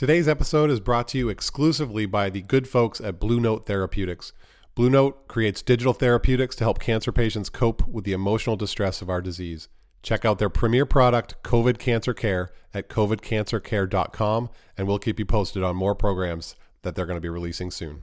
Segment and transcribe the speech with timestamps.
[0.00, 4.32] Today's episode is brought to you exclusively by the good folks at Blue Note Therapeutics.
[4.74, 9.10] Blue Note creates digital therapeutics to help cancer patients cope with the emotional distress of
[9.10, 9.68] our disease.
[10.02, 15.62] Check out their premier product, COVID Cancer Care, at covidcancercare.com, and we'll keep you posted
[15.62, 18.00] on more programs that they're going to be releasing soon.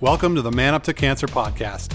[0.00, 1.94] Welcome to the Man Up to Cancer podcast.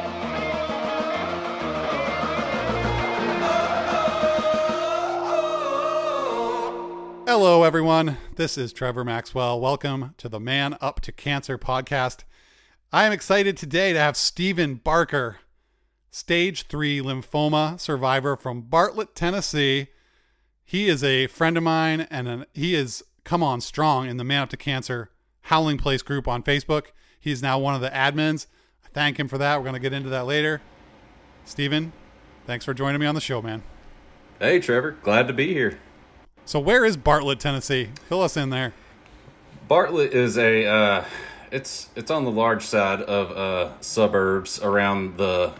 [7.33, 8.17] Hello, everyone.
[8.35, 9.61] This is Trevor Maxwell.
[9.61, 12.25] Welcome to the Man Up to Cancer podcast.
[12.91, 15.37] I am excited today to have Stephen Barker,
[16.09, 19.87] stage three lymphoma survivor from Bartlett, Tennessee.
[20.65, 24.25] He is a friend of mine and an, he is come on strong in the
[24.25, 25.09] Man Up to Cancer
[25.43, 26.87] Howling Place group on Facebook.
[27.17, 28.47] He's now one of the admins.
[28.83, 29.55] I thank him for that.
[29.55, 30.61] We're going to get into that later.
[31.45, 31.93] Stephen,
[32.45, 33.63] thanks for joining me on the show, man.
[34.37, 34.97] Hey, Trevor.
[35.01, 35.79] Glad to be here.
[36.51, 37.91] So, where is Bartlett, Tennessee?
[38.09, 38.73] Fill us in there.
[39.69, 41.05] Bartlett is a uh,
[41.49, 45.53] it's it's on the large side of uh, suburbs around the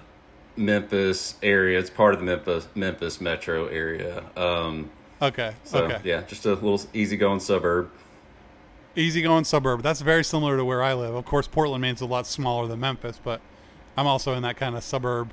[0.57, 1.79] Memphis area.
[1.79, 4.25] It's part of the Memphis Memphis metro area.
[4.35, 5.53] Um, Okay.
[5.63, 6.01] so okay.
[6.03, 7.89] yeah, just a little easygoing suburb.
[8.97, 9.83] Easygoing suburb.
[9.83, 11.15] That's very similar to where I live.
[11.15, 13.39] Of course, Portland, Maine's a lot smaller than Memphis, but
[13.95, 15.31] I'm also in that kind of suburb,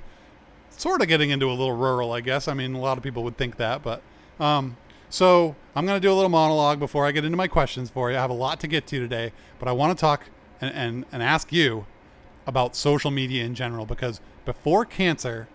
[0.70, 2.47] sort of getting into a little rural, I guess.
[2.47, 4.03] I mean, a lot of people would think that, but
[4.39, 4.77] um,
[5.11, 8.11] so I'm going to do a little monologue before I get into my questions for
[8.11, 8.17] you.
[8.17, 10.25] I have a lot to get to today, but I want to talk
[10.61, 11.87] and, and, and ask you
[12.46, 15.48] about social media in general because before cancer,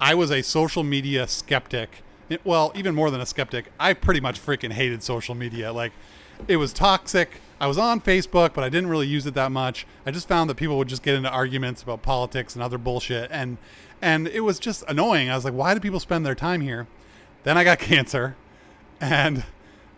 [0.00, 2.02] I was a social media skeptic.
[2.28, 5.72] It- well, even more than a skeptic, I pretty much freaking hated social media.
[5.72, 5.92] Like,
[6.48, 7.40] it was toxic.
[7.60, 9.86] I was on Facebook, but I didn't really use it that much.
[10.06, 13.30] I just found that people would just get into arguments about politics and other bullshit,
[13.30, 13.58] and
[14.00, 15.28] and it was just annoying.
[15.28, 16.86] I was like, why do people spend their time here?
[17.42, 18.36] Then I got cancer,
[19.00, 19.44] and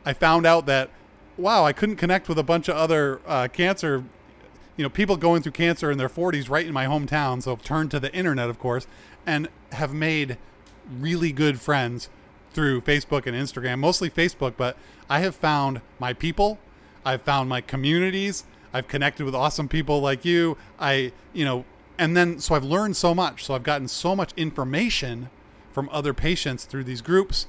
[0.05, 0.91] I found out that
[1.39, 4.05] wow, I couldn't connect with a bunch of other uh, cancer
[4.77, 7.43] you know, people going through cancer in their 40s right in my hometown.
[7.43, 8.87] So I've turned to the internet, of course,
[9.27, 10.39] and have made
[10.99, 12.09] really good friends
[12.53, 14.77] through Facebook and Instagram, mostly Facebook, but
[15.09, 16.59] I have found my people.
[17.05, 18.45] I've found my communities.
[18.73, 20.57] I've connected with awesome people like you.
[20.79, 21.65] I, you know,
[21.99, 23.45] and then so I've learned so much.
[23.45, 25.29] So I've gotten so much information
[25.73, 27.47] from other patients through these groups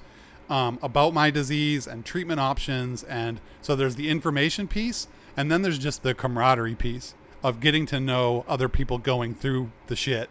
[0.54, 3.02] um, about my disease and treatment options.
[3.06, 7.88] And so there's the information piece, and then there's just the camaraderie piece of getting
[7.88, 10.30] to know other people going through the shit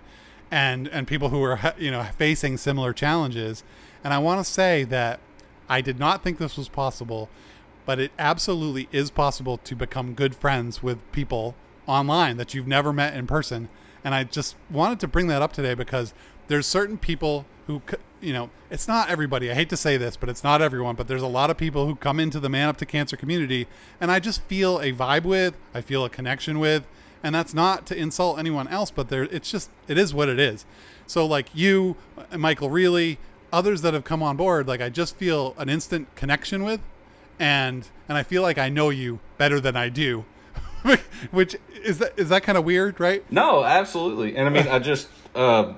[0.50, 3.65] and and people who are you know facing similar challenges.
[4.05, 5.19] And I want to say that
[5.69, 7.28] I did not think this was possible,
[7.84, 11.56] but it absolutely is possible to become good friends with people
[11.89, 13.69] online that you've never met in person.
[14.04, 16.15] And I just wanted to bring that up today because
[16.47, 17.83] there's certain people who,
[18.22, 19.50] you know, it's not everybody.
[19.50, 20.94] I hate to say this, but it's not everyone.
[20.94, 23.66] But there's a lot of people who come into the Man Up to Cancer community,
[24.00, 26.87] and I just feel a vibe with, I feel a connection with,
[27.22, 30.38] and that's not to insult anyone else, but there, it's just, it is what it
[30.38, 30.65] is.
[31.06, 31.97] So like you,
[32.34, 33.19] Michael Reilly,
[33.53, 36.81] others that have come on board, like I just feel an instant connection with,
[37.39, 40.25] and and I feel like I know you better than I do,
[41.31, 43.25] which is that is that kind of weird, right?
[43.31, 44.37] No, absolutely.
[44.37, 45.75] And I mean, I just uh,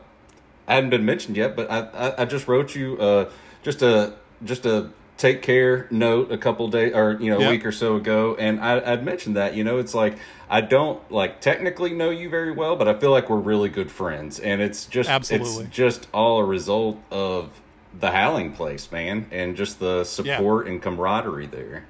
[0.67, 3.31] I hadn't been mentioned yet, but I I, I just wrote you uh,
[3.63, 4.15] just a
[4.45, 7.51] just a take care note a couple days or you know a Yeah.
[7.51, 10.17] week or so ago, and I, I'd mentioned that you know it's like
[10.51, 13.91] I don't like technically know you very well, but I feel like we're really good
[13.91, 15.65] friends, and it's just Absolutely.
[15.67, 17.61] it's just all a result of
[17.99, 21.85] the Howling Place, man, and just the support and camaraderie there.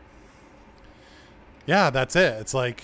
[1.67, 2.35] Yeah, that's it.
[2.41, 2.82] It's like,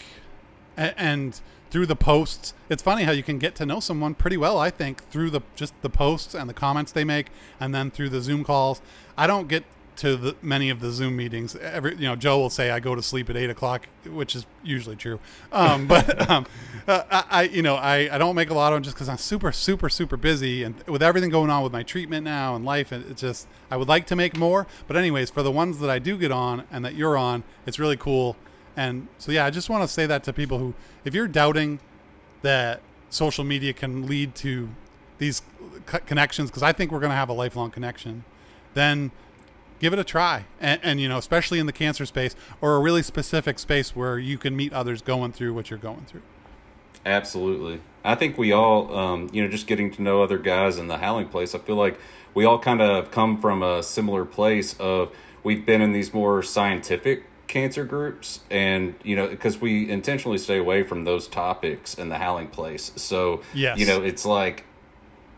[0.79, 1.39] a- and
[1.71, 4.59] through the posts, it's funny how you can get to know someone pretty well.
[4.59, 7.29] I think through the just the posts and the comments they make,
[7.59, 8.81] and then through the Zoom calls.
[9.17, 9.65] I don't get
[10.01, 11.55] to the many of the Zoom meetings.
[11.57, 14.47] Every you know, Joe will say I go to sleep at eight o'clock, which is
[14.65, 15.21] usually true.
[15.53, 16.47] Um, but um,
[16.89, 19.19] uh, I, you know, I, I don't make a lot of them just because I'm
[19.19, 22.93] super, super, super busy, and with everything going on with my treatment now and life,
[22.93, 24.67] and it's just I would like to make more.
[24.87, 27.79] But anyways, for the ones that I do get on and that you're on, it's
[27.79, 28.37] really cool.
[28.77, 30.75] And so yeah, I just want to say that to people who,
[31.05, 31.81] if you're doubting
[32.43, 32.81] that
[33.11, 34.69] social media can lead to
[35.19, 35.43] these
[35.87, 38.25] co- connections, because I think we're going to have a lifelong connection,
[38.75, 39.11] then
[39.81, 40.45] give it a try.
[40.61, 44.19] And, and you know, especially in the cancer space or a really specific space where
[44.19, 46.23] you can meet others going through what you're going through.
[47.05, 47.81] Absolutely.
[48.05, 50.99] I think we all, um, you know, just getting to know other guys in the
[50.99, 51.99] howling place, I feel like
[52.35, 55.11] we all kind of come from a similar place of
[55.43, 60.57] we've been in these more scientific cancer groups and you know because we intentionally stay
[60.57, 62.93] away from those topics in the howling place.
[62.95, 63.77] So Yes.
[63.79, 64.65] you know it's like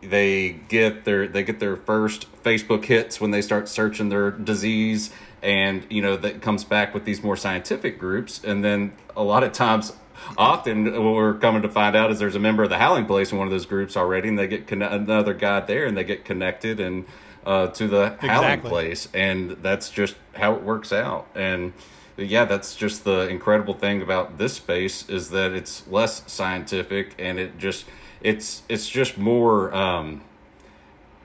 [0.01, 5.11] they get their they get their first facebook hits when they start searching their disease
[5.41, 8.43] and you know that comes back with these more scientific groups.
[8.43, 9.93] And then a lot of times
[10.37, 13.31] often what we're coming to find out is there's a member of the howling place
[13.31, 16.03] in one of those groups already and they get conne- another guy there and they
[16.03, 17.05] get connected and
[17.45, 19.09] uh, to the howling place.
[19.13, 21.27] And that's just how it works out.
[21.35, 21.73] And
[22.17, 27.39] yeah that's just the incredible thing about this space is that it's less scientific and
[27.39, 27.85] it just
[28.21, 30.21] it's it's just more um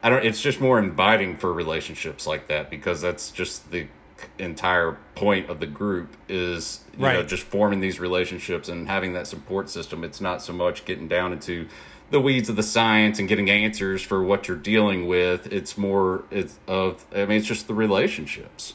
[0.02, 3.87] i don't it's just more inviting for relationships like that because that's just the
[4.38, 7.29] entire point of the group is you know Right.
[7.29, 10.02] just forming these relationships and having that support system.
[10.02, 11.69] It's not so much getting down into
[12.11, 15.52] the weeds of the science and getting answers for what you're dealing with.
[15.52, 18.75] It's more it's of i mean it's just the relationships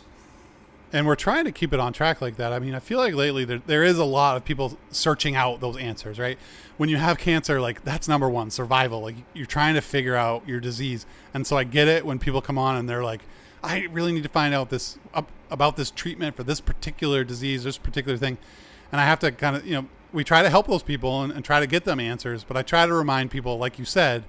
[0.94, 2.54] and we're trying to keep it on track like that.
[2.54, 5.60] I mean, I feel like lately there, there is a lot of people searching out
[5.60, 6.38] those answers, right?
[6.78, 9.02] When you have cancer, like that's number one, survival.
[9.02, 12.42] Like you're trying to figure out your disease, and so I get it when people
[12.42, 13.22] come on and they're like,
[13.64, 17.64] "I really need to find out this up, about this treatment for this particular disease,
[17.64, 18.38] this particular thing,"
[18.92, 21.34] and I have to kind of, you know, we try to help those people and,
[21.34, 24.24] and try to get them answers, but I try to remind people, like you said,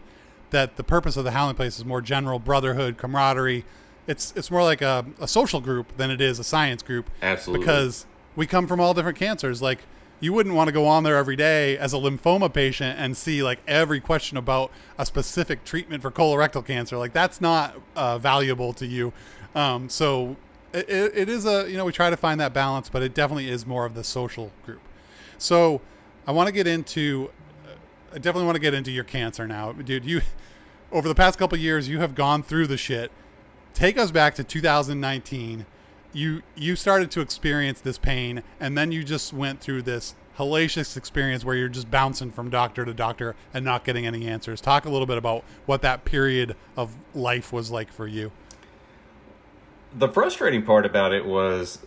[0.50, 3.64] that the purpose of the Howling Place is more general brotherhood, camaraderie.
[4.06, 7.10] It's it's more like a, a social group than it is a science group.
[7.22, 7.64] Absolutely.
[7.64, 8.06] Because
[8.36, 9.62] we come from all different cancers.
[9.62, 9.80] Like
[10.20, 13.42] you wouldn't want to go on there every day as a lymphoma patient and see
[13.42, 16.96] like every question about a specific treatment for colorectal cancer.
[16.96, 19.12] Like that's not uh, valuable to you.
[19.54, 20.36] Um, so
[20.72, 23.14] it, it it is a you know we try to find that balance, but it
[23.14, 24.80] definitely is more of the social group.
[25.38, 25.80] So
[26.26, 27.30] I want to get into
[28.12, 30.04] I definitely want to get into your cancer now, dude.
[30.04, 30.22] You
[30.92, 33.10] over the past couple years, you have gone through the shit.
[33.74, 35.66] Take us back to 2019.
[36.12, 40.96] You you started to experience this pain, and then you just went through this hellacious
[40.96, 44.60] experience where you're just bouncing from doctor to doctor and not getting any answers.
[44.60, 48.32] Talk a little bit about what that period of life was like for you.
[49.96, 51.78] the frustrating part about it was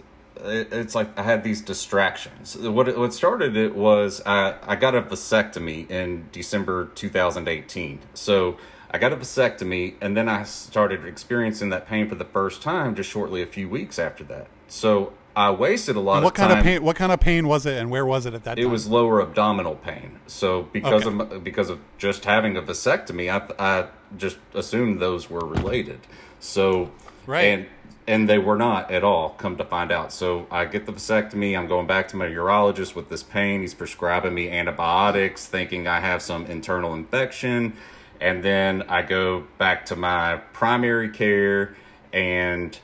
[0.43, 2.57] it's like I had these distractions.
[2.57, 7.99] What it, what started it was I I got a vasectomy in December 2018.
[8.13, 8.57] So
[8.91, 12.95] I got a vasectomy and then I started experiencing that pain for the first time
[12.95, 14.47] just shortly a few weeks after that.
[14.67, 16.59] So I wasted a lot What of kind time.
[16.59, 16.83] of pain?
[16.83, 18.59] What kind of pain was it, and where was it at that time?
[18.59, 18.71] It time?
[18.71, 20.19] was lower abdominal pain.
[20.25, 21.35] So because Okay.
[21.35, 23.85] of because of just having a vasectomy, I I
[24.17, 25.99] just assumed those were related.
[26.39, 26.91] So
[27.25, 27.43] Right.
[27.43, 27.65] and
[28.09, 29.31] and they were not at all.
[29.37, 31.57] Come to find out, so I get the vasectomy.
[31.59, 33.59] I'm going back to my urologist with this pain.
[33.61, 37.73] He's prescribing me antibiotics, thinking I have some internal infection,
[38.19, 41.75] and then I go back to my primary care
[42.13, 42.77] and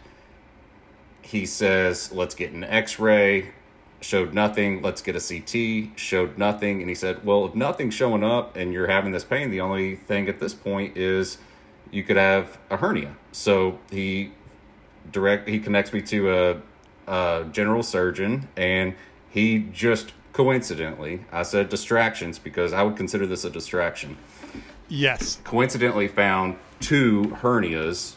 [1.21, 3.51] he says, let's get an x-ray.
[4.01, 4.81] Showed nothing.
[4.81, 6.81] Let's get a ct showed nothing.
[6.81, 9.95] And he said well if nothing's showing up and you're having this pain the only
[9.95, 11.37] thing at this point is
[11.89, 13.15] you could have a hernia.
[13.31, 14.33] So he
[15.11, 16.61] direct he connects me to a,
[17.07, 18.95] a general surgeon and
[19.29, 24.17] he just coincidentally i said distractions because i would consider this a distraction
[24.87, 25.39] yes.
[25.43, 28.15] coincidentally found two hernias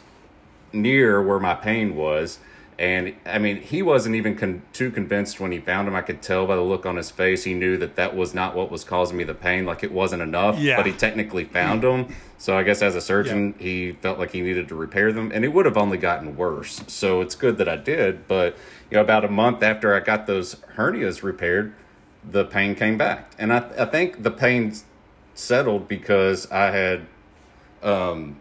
[0.72, 2.38] near where my pain was.
[2.78, 5.94] And I mean, he wasn't even con- too convinced when he found him.
[5.94, 7.44] I could tell by the look on his face.
[7.44, 9.64] He knew that that was not what was causing me the pain.
[9.64, 10.58] Like it wasn't enough.
[10.58, 10.76] Yeah.
[10.76, 12.14] But he technically found them.
[12.36, 15.42] So I guess as a surgeon, he felt like he needed to repair them, and
[15.42, 16.82] it would have only gotten worse.
[16.86, 18.28] So it's good that I did.
[18.28, 18.58] But
[18.90, 21.72] you know, about a month after I got those hernias repaired,
[22.22, 24.74] the pain came back, and I I think the pain
[25.36, 27.06] settled because I had
[27.82, 28.36] um,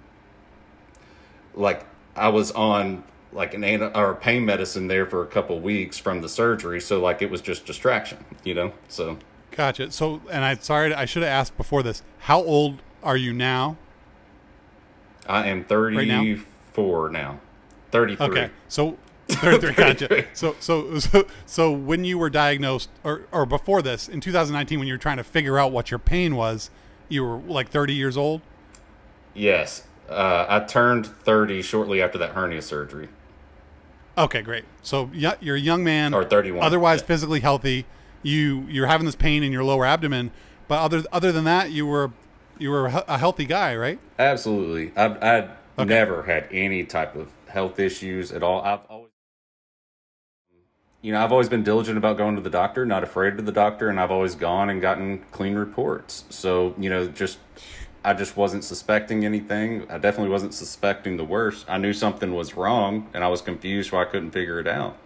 [1.54, 1.86] like
[2.16, 6.22] I was on like an ana- or pain medicine there for a couple weeks from
[6.22, 8.74] the surgery, so like it was just distraction, you know.
[8.88, 9.20] So
[9.52, 9.92] Gotcha.
[9.92, 12.04] So, and I sorry, I should have asked before this.
[12.20, 13.78] How old are you now?
[15.28, 15.66] I am now?
[15.68, 16.36] thirty
[16.74, 17.40] four now,
[17.92, 18.25] thirty three.
[18.25, 18.98] Okay, so
[19.28, 19.74] 33.
[19.74, 20.25] Gotcha.
[20.34, 24.88] So, so, so, so when you were diagnosed, or or before this, in 2019, when
[24.88, 26.70] you were trying to figure out what your pain was,
[27.10, 28.42] you were like 30 years old.
[29.34, 33.10] Yes, uh, I turned thirty shortly after that hernia surgery.
[34.18, 34.64] Okay, great.
[34.82, 37.08] So yeah, you're a young man, Or 31, otherwise yeah.
[37.08, 37.86] physically healthy.
[38.24, 40.32] You you're having this pain in your lower abdomen,
[40.70, 42.12] but other other than that, you were
[42.58, 44.00] you were a healthy guy, right?
[44.18, 48.62] Absolutely, I'd, I'd never had any type of health issues at all.
[48.62, 48.80] I've
[51.06, 53.52] you know, I've always been diligent about going to the doctor, not afraid of the
[53.52, 56.24] doctor, and I've always gone and gotten clean reports.
[56.32, 57.38] So, you know, just
[58.04, 59.86] I just wasn't suspecting anything.
[59.88, 61.64] I definitely wasn't suspecting the worst.
[61.70, 64.98] I knew something was wrong, and I was confused why I couldn't figure it out.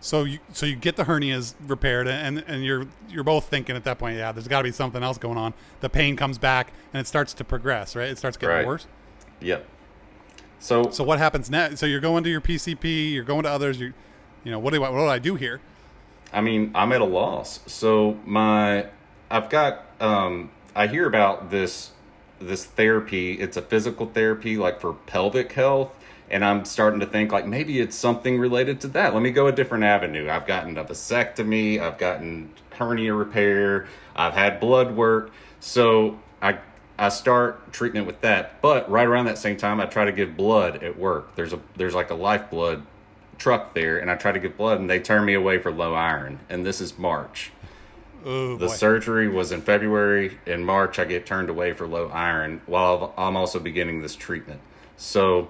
[0.00, 3.84] So you so you get the hernias repaired, and and you're you're both thinking at
[3.84, 5.52] that point, yeah, there's got to be something else going on.
[5.80, 8.08] The pain comes back, and it starts to progress, right?
[8.08, 8.66] It starts getting Right.
[8.66, 8.86] worse.
[9.40, 9.66] Yep.
[10.58, 11.80] So, So what happens next?
[11.80, 13.78] So you're going to your PCP, you're going to others.
[13.78, 13.92] You,
[14.44, 15.60] you know, what do I, what do I do here?
[16.32, 17.60] I mean, I'm at a loss.
[17.66, 18.86] So my,
[19.30, 21.90] I've got, um, I hear about this,
[22.40, 23.32] this therapy.
[23.32, 25.92] It's a physical therapy, like for pelvic health,
[26.30, 29.12] and I'm starting to think like maybe it's something related to that.
[29.12, 30.30] Let me go a different avenue.
[30.30, 31.80] I've gotten a vasectomy.
[31.80, 33.88] I've gotten hernia repair.
[34.14, 35.32] I've had blood work.
[35.60, 36.58] So I.
[36.98, 40.36] I start treatment with that, but right around that same time, I try to give
[40.36, 41.34] blood at work.
[41.34, 42.84] There's a there's like a lifeblood
[43.40, 45.94] truck there and I try to get blood and they turn me away for low
[45.94, 46.38] iron.
[46.48, 47.50] And this is March.
[48.24, 48.72] Oh The boy.
[48.74, 50.38] surgery was in February.
[50.46, 54.60] In March, I get turned away for low iron while I'm also beginning this treatment.
[54.96, 55.48] So,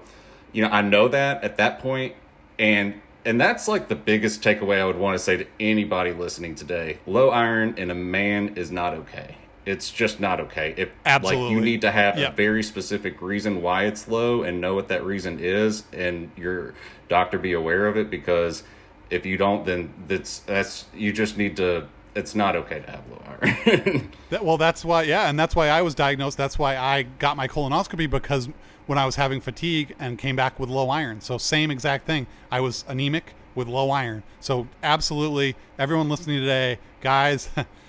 [0.53, 2.15] you know, I know that at that point,
[2.57, 6.55] and and that's like the biggest takeaway I would want to say to anybody listening
[6.55, 6.97] today.
[7.05, 9.35] Low iron in a man is not okay.
[9.65, 10.73] It's just not okay.
[10.77, 10.89] If
[11.23, 12.29] like you need to have Yeah.
[12.29, 16.73] a very specific reason why it's low and know what that reason is, and your
[17.09, 18.63] doctor be aware of it because
[19.09, 21.87] if you don't, then that's that's you just need to.
[22.13, 24.11] It's not okay to have low iron.
[24.31, 26.37] That, well, that's why, yeah, and that's why I was diagnosed.
[26.37, 28.49] That's why I got my colonoscopy because
[28.85, 31.21] when I was having fatigue and came back with low iron.
[31.21, 32.27] So same exact thing.
[32.49, 34.23] I was anemic with low iron.
[34.41, 37.49] So absolutely, everyone listening today, guys,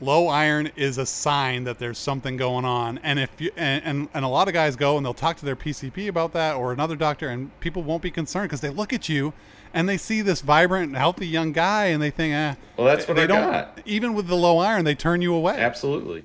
[0.00, 2.98] low iron is a sign that there's something going on.
[3.02, 5.44] And if you and, and and a lot of guys go and they'll talk to
[5.44, 8.92] their PCP about that or another doctor, and people won't be concerned because they look
[8.92, 9.32] at you.
[9.74, 12.54] And they see this vibrant, healthy young guy, and they think, eh.
[12.78, 13.50] Well, that's what they I don't.
[13.50, 13.78] got.
[13.84, 15.58] Even with the low iron, they turn you away.
[15.58, 16.24] Absolutely.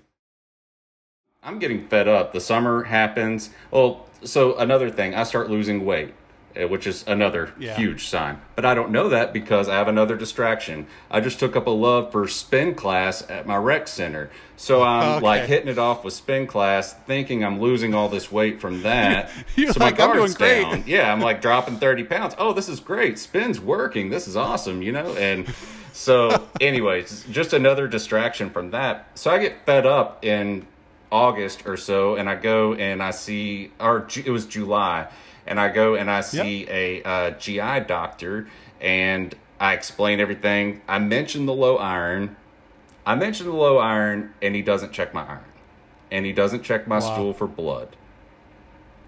[1.44, 2.32] I'm getting fed up.
[2.32, 3.50] The summer happens.
[3.72, 6.14] Well, so another thing, I start losing weight,
[6.60, 7.76] Uh, which is another Yeah.
[7.78, 8.40] huge sign.
[8.56, 10.86] But I don't know that because I have another distraction.
[11.10, 14.30] I just took up a love for spin class at my rec center.
[14.58, 15.26] So I'm Okay.
[15.26, 19.30] like hitting it off with spin class, thinking I'm losing all this weight from that.
[19.56, 20.84] You're so like, my "I'm guard's doing great." down.
[20.88, 22.36] Yeah, I'm like dropping 30 pounds.
[22.38, 23.18] Oh, this is great.
[23.18, 24.10] Spin's working.
[24.10, 25.16] This is awesome, you know?
[25.16, 25.48] And
[25.94, 29.08] so, anyways, just another distraction from that.
[29.16, 30.68] So I get fed up in
[31.12, 35.08] August or so, and I go and I see, or it was July,
[35.46, 38.48] and I go and I see a uh, GI doctor,
[38.80, 40.82] and I explain everything.
[40.88, 42.38] I mention the low iron.
[43.06, 45.44] I mention the low iron, and he doesn't check my iron,
[46.12, 47.02] and he doesn't check my Wow.
[47.02, 47.96] stool for blood.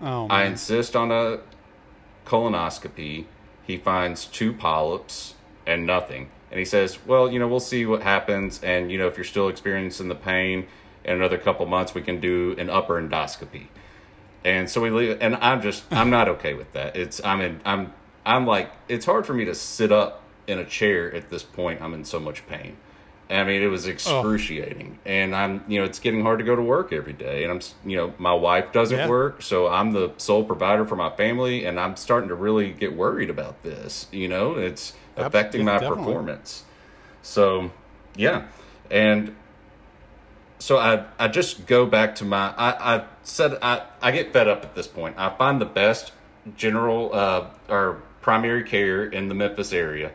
[0.02, 1.40] Oh, I insist on a
[2.26, 3.26] colonoscopy.
[3.66, 6.30] He finds two polyps and nothing.
[6.52, 8.62] And he says, Well, you know, we'll see what happens.
[8.62, 10.68] And, you know, if you're still experiencing the pain
[11.06, 13.68] in another couple months, we can do an upper endoscopy.
[14.46, 16.96] And so we leave, and I'm just, I'm not okay with that.
[16.96, 17.94] It's, I'm in, I'm,
[18.26, 21.82] I'm like, it's hard for me to sit up in a chair at this point.
[21.82, 22.78] I'm in so much pain.
[23.30, 23.92] I mean, it was oh.
[23.92, 27.52] excruciating, and I'm, you know, it's getting hard to go to work every day, and
[27.52, 29.08] i'm you know, my wife doesn't Yeah.
[29.08, 32.96] work, so I'm the sole provider for my family, and I'm starting to really get
[32.96, 34.08] worried about this.
[34.12, 36.06] You know, it's affecting yeah, my definitely.
[36.06, 36.64] performance.
[37.22, 37.72] So,
[38.16, 38.44] yeah,
[38.92, 39.36] and
[40.60, 44.48] so I I just go back to my I, I said I, I get fed
[44.48, 45.16] up at this point.
[45.18, 46.12] I find the best
[46.58, 50.12] general uh, or primary care in the Memphis area.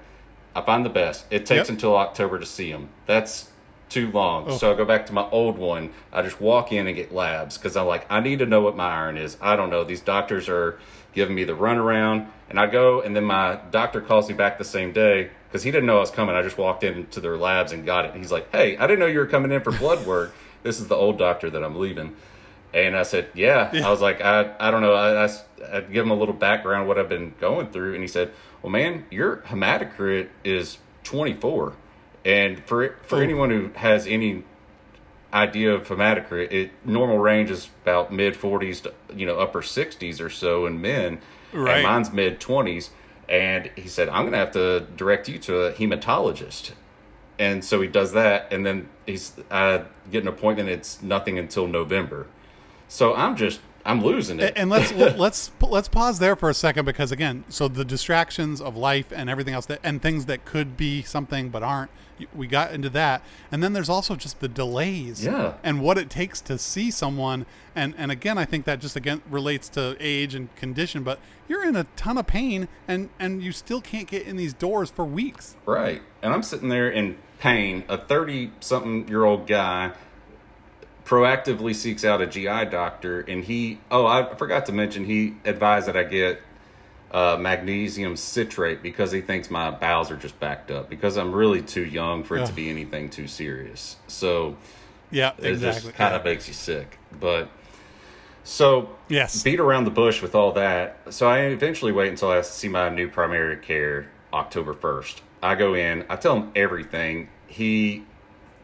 [0.55, 1.27] I find the best.
[1.31, 1.69] It takes Yep.
[1.71, 2.89] until October to see them.
[3.07, 3.51] That's
[3.89, 4.59] too long.
[4.59, 5.93] So I go back to my old one.
[6.13, 8.77] I just walk in and get labs because I'm like I need to know what
[8.77, 9.37] my iron is.
[9.41, 9.85] I don't know.
[9.85, 10.79] These doctors are
[11.15, 14.65] giving me the runaround, and I go and then my doctor calls me back the
[14.65, 16.35] same day because he didn't know I was coming.
[16.37, 18.15] I just walked into their labs and got it.
[18.15, 20.35] He's like, "Hey, I didn't know you were coming in for blood work.
[20.63, 22.17] this is the old doctor that I'm leaving."
[22.75, 25.31] And I said, "Yeah." I was like, "I, I don't know." I, I,
[25.73, 28.31] I'd give him a little background what I've been going through, and he said,
[28.63, 31.73] "Well, man, your hematocrit is 24,
[32.27, 33.23] and for for Ooh.
[33.23, 34.45] anyone who has any
[35.33, 40.21] idea of hematocrit, it normal range is about mid 40s to you know upper 60s
[40.21, 41.21] or so in men,
[41.53, 41.77] Right.
[41.79, 42.91] and mine's mid 20s."
[43.29, 46.73] And he said, "I'm going to have to direct you to a hematologist."
[47.39, 50.69] And so he does that, and then he's I get an appointment.
[50.69, 52.27] It's nothing until November.
[52.89, 54.53] So I'm just I'm losing it.
[54.57, 58.77] and let's let's let's pause there for a second because again, so the distractions of
[58.77, 61.91] life and everything else that and things that could be something but aren't.
[62.35, 63.23] We got into that,
[63.53, 65.55] and then there's also just the delays, Yeah.
[65.63, 67.47] and what it takes to see someone.
[67.75, 71.03] And and again, I think that just again relates to age and condition.
[71.03, 74.53] But you're in a ton of pain, and and you still can't get in these
[74.55, 75.57] doors for weeks.
[75.67, 76.03] Right.
[76.23, 77.85] And I'm sitting there in pain.
[77.89, 79.93] A 30 something year old guy
[81.05, 85.89] proactively seeks out a GI doctor, and he, oh, I forgot to mention, he advised
[85.89, 86.43] that I get
[87.11, 91.63] uh, magnesium citrate because he thinks my bowels are just backed up because I'm really
[91.63, 93.97] too young for it to be anything too serious.
[94.09, 94.57] So
[95.11, 95.91] Yeah, it exactly.
[95.91, 96.99] just kind of makes you sick.
[97.19, 97.49] But
[98.45, 99.43] so Yes.
[99.43, 100.99] beat around the bush with all that.
[101.11, 105.21] So I eventually wait until I see my new primary care October 1st.
[105.43, 107.29] I go in, I tell him everything.
[107.47, 108.05] He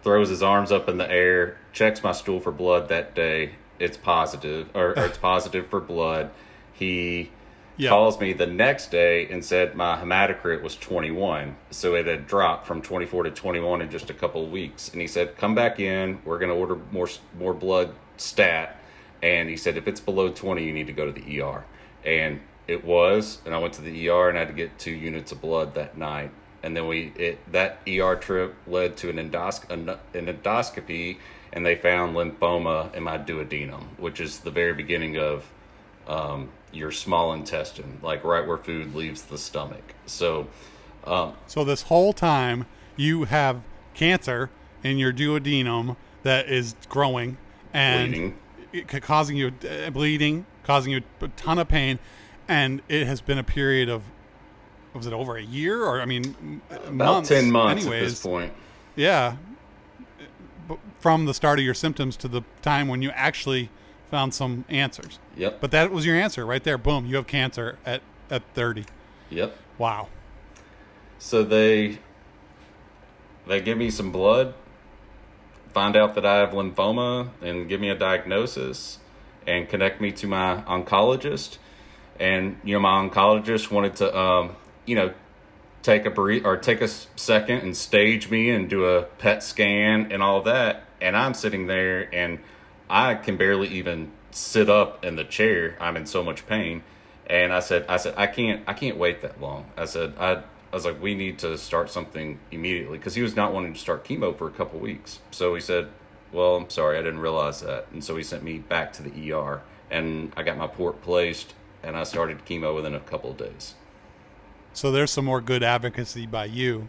[0.03, 3.53] throws his arms up in the air, checks my stool for blood that day.
[3.79, 6.31] It's positive, or, or it's positive for blood.
[6.75, 7.31] He
[7.77, 7.91] Yeah.
[7.91, 11.57] calls me the next day and said my hematocrit was 21.
[11.71, 14.91] So it had dropped from 24 to 21 in just a couple of weeks.
[14.91, 16.21] And he said, come back in.
[16.25, 18.79] We're going to order more, more blood stat.
[19.23, 21.65] And he said, if it's below 20, you need to go to the ER.
[22.05, 23.41] And it was.
[23.45, 25.75] And I went to the ER and I had to get two units of blood
[25.75, 26.31] that night.
[26.63, 31.19] And then we, it, that ER trip led to an, endos- an, an endoscopy
[31.53, 35.49] and they found lymphoma in my duodenum, which is the very beginning of
[36.09, 39.95] um, your small intestine, like right where food leaves the stomach.
[40.07, 40.49] So,
[41.05, 42.67] um, So this whole time
[42.97, 43.63] you have
[43.95, 44.51] cancer
[44.83, 47.37] in your duodenum that is growing
[47.73, 48.35] and
[48.73, 49.01] Bleeding.
[49.03, 51.99] causing you uh, bleeding, causing you a ton of pain,
[52.49, 54.03] and it has been a period of
[54.95, 58.03] was it over a year or I mean about months, 10 months anyways.
[58.03, 58.53] at this point.
[58.95, 59.37] Yeah,
[61.01, 63.71] from the start of your symptoms to the time when you actually
[64.15, 65.19] found some answers.
[65.37, 65.61] Yep.
[65.61, 66.79] But that was your answer right there.
[66.79, 68.85] Boom, you have cancer at at 30.
[69.31, 69.57] Yep.
[69.77, 70.07] Wow.
[71.19, 71.99] So they
[73.49, 74.55] they give me some blood,
[75.73, 78.99] find out that I have lymphoma, and give me a diagnosis,
[79.49, 81.59] and connect me to my oncologist.
[82.21, 84.55] And you know, my oncologist wanted to, um,
[84.87, 85.13] you know,
[85.83, 90.13] take a brief or take a second and stage me and do a PET scan
[90.13, 90.85] and all that.
[91.01, 92.39] And I'm sitting there and
[92.95, 95.77] I can barely even sit up in the chair.
[95.81, 96.85] I'm in so much pain.
[97.27, 99.67] And I said, I said, I can't, I can't wait that long.
[99.77, 103.35] I said, I, I was like, we need to start something immediately because he was
[103.35, 105.19] not wanting to start chemo for a couple weeks.
[105.33, 105.89] So he said,
[106.31, 107.89] well, I'm sorry, I didn't realize that.
[107.93, 111.53] And so he sent me back to the ER and I got my port placed
[111.83, 113.75] and I started chemo within a couple of days.
[114.73, 116.89] So there's some more good advocacy by you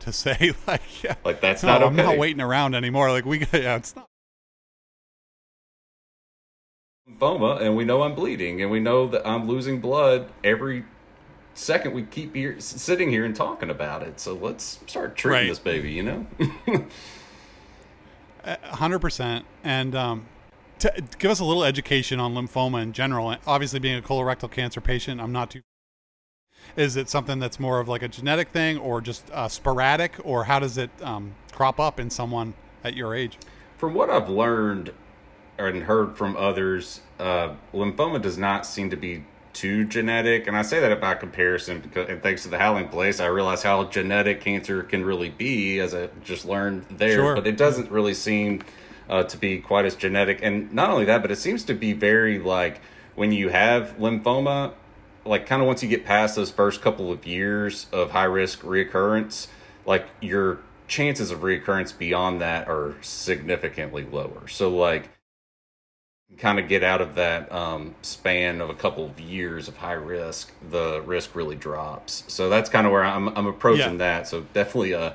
[0.00, 1.88] to say like, yeah, Like that's no, not okay.
[1.88, 3.12] I'm not waiting around anymore.
[3.12, 4.08] Like we, got- yeah, it's not.
[7.10, 10.84] Lymphoma and we know I'm bleeding and we know that I'm losing blood every
[11.54, 14.20] second we keep here sitting here and talking about it.
[14.20, 15.48] So let's start treating Right.
[15.48, 16.26] this baby, you know?
[18.64, 19.44] hundred percent.
[19.64, 20.26] And um,
[20.80, 23.34] to give us a little education on lymphoma in general.
[23.46, 25.62] Obviously, being a colorectal cancer patient, I'm not too.
[26.76, 30.44] Is it something that's more of like a genetic thing, or just uh, sporadic, or
[30.44, 33.38] how does it um, crop up in someone at your age?
[33.78, 34.90] from what I've learned
[35.58, 40.46] and heard from others, uh, lymphoma does not seem to be too genetic.
[40.46, 43.62] And I say that by comparison because, and thanks to the Howling Place, I realize
[43.62, 47.14] how genetic cancer can really be as I just learned there.
[47.14, 47.34] Sure.
[47.34, 48.62] But it doesn't really seem
[49.08, 50.40] uh, to be quite as genetic.
[50.42, 52.80] And not only that, but it seems to be very like
[53.14, 54.74] when you have lymphoma,
[55.24, 58.60] like kind of once you get past those first couple of years of high risk
[58.60, 59.46] reoccurrence,
[59.86, 64.46] like your chances of reoccurrence beyond that are significantly lower.
[64.48, 65.08] So like
[66.38, 69.92] kind of get out of that um, span of a couple of years of high
[69.92, 72.24] risk, the risk really drops.
[72.28, 73.98] So that's kind of where I'm I'm approaching Yeah.
[73.98, 74.28] that.
[74.28, 75.12] So definitely uh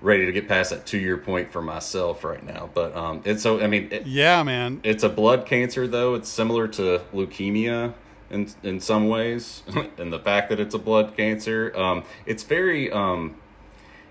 [0.00, 2.68] ready to get past that two year point for myself right now.
[2.74, 4.80] But um it's so I mean it, Yeah, man.
[4.82, 6.14] it's a blood cancer, though.
[6.14, 7.94] It's similar to leukemia
[8.30, 9.62] in in some ways,
[9.98, 12.90] and the fact that it's a blood cancer, um, it's very.
[12.92, 13.36] Um,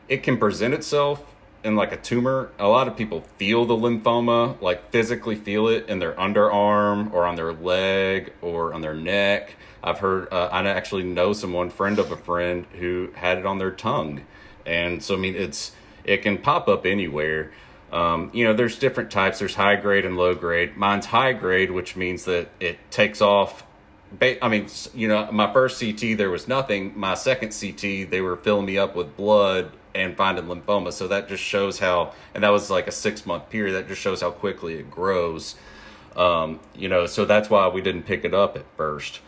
[0.09, 1.21] it can present itself
[1.63, 2.51] in like a tumor.
[2.59, 7.25] A lot of people feel the lymphoma, like physically feel it in their underarm or
[7.25, 9.55] on their leg or on their neck.
[9.83, 10.31] I've heard.
[10.31, 14.25] Uh, I actually know someone, friend of a friend, who had it on their tongue,
[14.65, 15.71] and so I mean, it's
[16.03, 17.51] it can pop up anywhere.
[17.91, 19.39] Um, you know, there's different types.
[19.39, 20.75] There's high grade and low grade.
[20.75, 23.63] Mine's high grade, which means that it takes off.
[24.11, 26.93] Ba- I mean, you know, my first CT there was nothing.
[26.97, 30.93] My second CT they were filling me up with blood and finding lymphoma.
[30.93, 33.73] So that just shows how, and that was like a six month period.
[33.73, 35.55] That just shows how quickly it grows.
[36.15, 39.19] Um, you know, so that's why we didn't pick it up at first.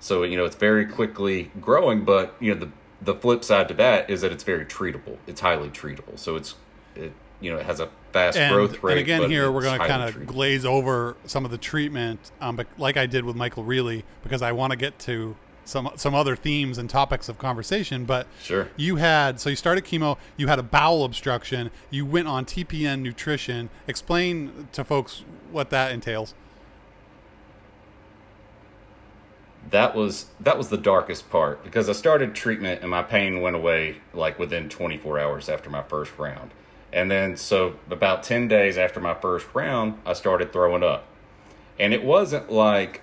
[0.00, 3.74] So you know, it's very quickly growing, but you know the the flip side to
[3.74, 5.18] that is that it's very treatable.
[5.26, 6.18] It's highly treatable.
[6.18, 6.54] So it's
[6.94, 8.92] it you know it has a fast and, growth rate.
[8.92, 12.56] and again, here we're going to kind of glaze over some of the treatment, um,
[12.56, 16.14] but like I did with Michael Reilly, because I want to get to some some
[16.14, 18.04] other themes and topics of conversation.
[18.04, 18.68] But Sure.
[18.76, 23.00] you had so you started chemo, you had a bowel obstruction, you went on TPN
[23.02, 23.70] nutrition.
[23.86, 26.34] Explain to folks what that entails.
[29.70, 33.56] that was that was the darkest part because I started treatment and my pain went
[33.56, 36.50] away like within 24 hours after my first round.
[36.92, 41.06] And then so about 10 days after my first round, I started throwing up.
[41.78, 43.02] And it wasn't like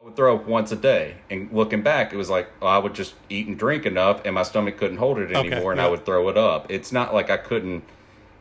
[0.00, 1.16] I would throw up once a day.
[1.28, 4.44] And looking back, it was like I would just eat and drink enough and my
[4.44, 5.86] stomach couldn't hold it Okay, anymore and yeah.
[5.86, 6.70] I would throw it up.
[6.70, 7.84] It's not like I couldn't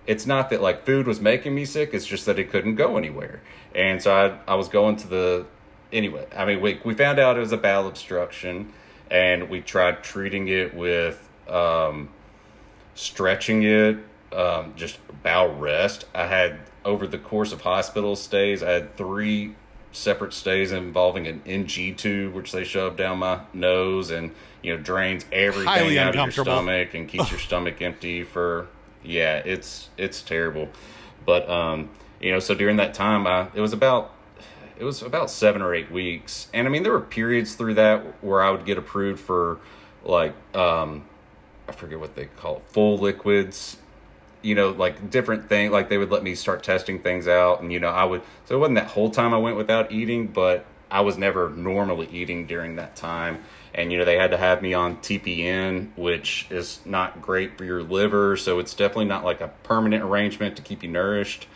[0.10, 2.98] it's not that like food was making me sick it's just that it couldn't go
[2.98, 3.41] anywhere
[3.76, 5.45] and so i, I was going to the
[5.93, 8.74] anyway i mean we, we found out it was a bowel obstruction
[9.12, 12.10] and we tried treating it with um,
[12.95, 13.98] stretching it
[14.34, 19.54] um, just bowel rest i had over the course of hospital stays i had three
[19.91, 24.82] separate stays involving an ng tube which they shove down my nose and you know
[24.82, 28.67] drains everything Highly out of your stomach and keeps your stomach empty for
[29.04, 30.69] yeah it's it's terrible.
[31.25, 31.89] But um
[32.21, 34.13] you know so during that time i it was about
[34.78, 36.47] it was about seven or eight weeks.
[36.54, 39.60] And i mean there were periods through that where i would get approved for
[40.04, 41.06] like um
[41.67, 43.78] i forget what they call it full liquids
[44.41, 47.71] you know like different thing like they would let me start testing things out and
[47.71, 50.65] you know i would so it wasn't that whole time i went without eating but
[50.89, 54.62] i was never normally eating during that time and you know they had to have
[54.62, 59.41] me on tpn which is not great for your liver so it's definitely not like
[59.41, 61.47] a permanent arrangement to keep you nourished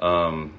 [0.00, 0.52] um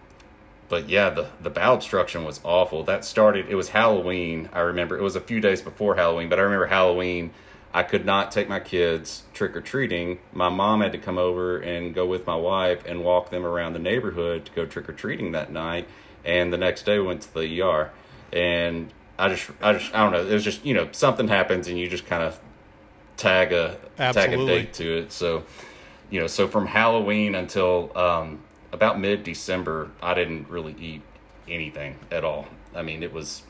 [0.67, 2.83] but yeah, the the bowel obstruction was awful.
[2.83, 3.47] That started.
[3.49, 4.49] It was Halloween.
[4.51, 7.31] I remember it was a few days before Halloween, but I remember Halloween.
[7.75, 10.19] I could not take my kids trick or treating.
[10.31, 13.73] My mom had to come over and go with my wife and walk them around
[13.73, 15.85] the neighborhood to go trick or treating that night.
[16.23, 17.91] And the next day we went to the ER,
[18.31, 20.25] and I just, I just, I don't know.
[20.25, 22.39] It was just you know something happens and you just kind of
[23.17, 25.11] tag a tag a date to it.
[25.11, 25.43] So
[26.09, 28.39] you know, so from Halloween until um,
[28.71, 31.01] about mid December, I didn't really eat
[31.45, 32.47] anything at all.
[32.73, 33.43] I mean, it was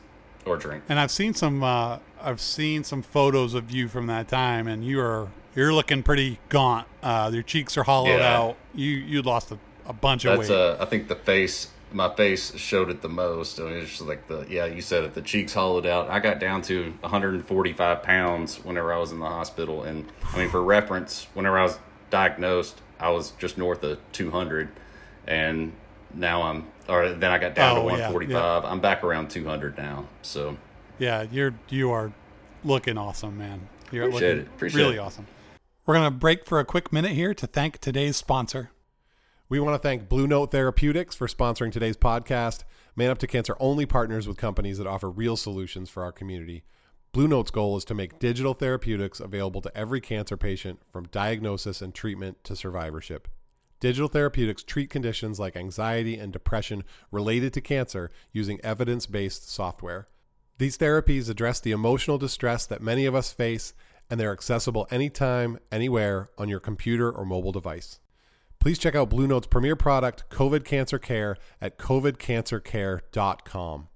[0.44, 0.84] or drink.
[0.88, 4.84] And I've seen some uh, I've seen some photos of you from that time, and
[4.84, 6.86] you are you're looking pretty gaunt.
[7.02, 8.36] Uh, your cheeks are hollowed Yeah.
[8.38, 8.56] out.
[8.74, 10.56] You you lost a, a bunch of That's weight.
[10.58, 13.60] uh, I think the face, my face showed it the most.
[13.60, 15.14] I mean, it's just like the yeah, you said it.
[15.14, 16.10] The cheeks hollowed out.
[16.10, 20.50] I got down to 145 pounds whenever I was in the hospital, and I mean,
[20.50, 21.78] for reference, whenever I was
[22.10, 24.68] diagnosed, I was just north of 200,
[25.28, 25.72] and
[26.12, 28.64] now I'm or then I got down Oh, to yeah, 145.
[28.64, 30.06] I'm back around 200 now.
[30.22, 30.56] So
[30.98, 32.12] yeah, you're you are
[32.64, 33.68] looking awesome, man.
[33.90, 34.54] You're Appreciate looking it.
[34.54, 35.00] Appreciate really it.
[35.00, 35.26] awesome.
[35.84, 38.70] We're gonna break for a quick minute here to thank today's sponsor.
[39.48, 42.64] We want to thank Blue Note Therapeutics for sponsoring today's podcast.
[42.96, 46.64] Man Up to Cancer only partners with companies that offer real solutions for our community.
[47.12, 51.80] Blue Note's goal is to make digital therapeutics available to every cancer patient from diagnosis
[51.80, 53.28] and treatment to survivorship.
[53.78, 56.82] Digital therapeutics treat conditions like anxiety and depression
[57.12, 60.08] related to cancer using evidence based software.
[60.58, 63.74] These therapies address the emotional distress that many of us face,
[64.08, 68.00] and they're accessible anytime, anywhere on your computer or mobile device.
[68.58, 73.88] Please check out Blue Note's premier product, COVID Cancer Care, at covidcancercare.com.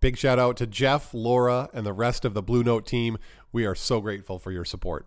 [0.00, 3.16] Big shout out to Jeff, Laura, and the rest of the Blue Note team.
[3.50, 5.06] We are so grateful for your support.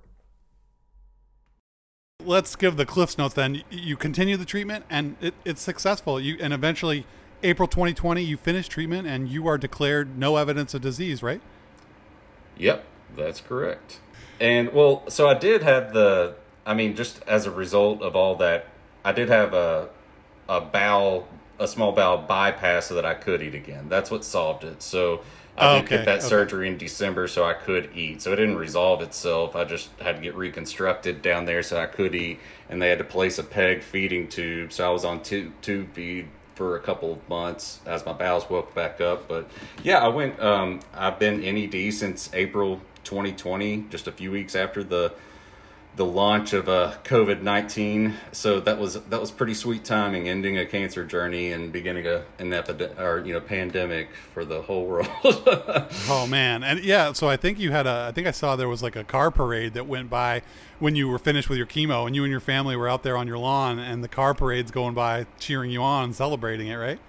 [2.25, 3.35] Let's give the Cliffs notes.
[3.35, 6.19] Then you continue the treatment, and it, it's successful.
[6.19, 7.05] You and eventually,
[7.43, 11.23] April 2020, you finished treatment, and you are declared no evidence of disease.
[11.23, 11.41] Right?
[12.57, 12.83] Yep,
[13.15, 13.99] that's correct.
[14.39, 16.35] And well, so I did have the.
[16.65, 18.67] I mean, just as a result of all that,
[19.03, 19.89] I did have a
[20.47, 21.27] a bowel,
[21.59, 23.87] a small bowel bypass, so that I could eat again.
[23.89, 24.81] That's what solved it.
[24.81, 25.21] So
[25.57, 26.27] I did Okay, get that okay.
[26.27, 28.21] surgery in December, so I could eat.
[28.21, 29.55] So it didn't resolve itself.
[29.55, 32.39] I just had to get reconstructed down there, so I could eat.
[32.69, 35.93] And they had to place a peg feeding tube, so I was on tube tube
[35.93, 36.27] feed
[36.59, 39.29] for a couple of months as my bowels woke back up.
[39.29, 39.49] But
[39.81, 40.37] yeah, I went.
[40.41, 45.13] Um, I've been NED since April 2020, just a few weeks after the
[45.95, 48.15] the launch of uh, COVID nineteen.
[48.31, 52.23] So that was that was pretty sweet timing, ending a cancer journey and beginning a
[52.37, 55.09] an epidemic or you know pandemic for the whole world.
[56.07, 58.07] Oh man, and yeah, so I think you had a.
[58.09, 60.41] I think I saw there was like a car parade that went by
[60.79, 63.17] when you were finished with your chemo, and you and your family were out there
[63.17, 66.75] on your lawn, and the car parade's going by, cheering you on, and celebrating it,
[66.75, 66.99] right?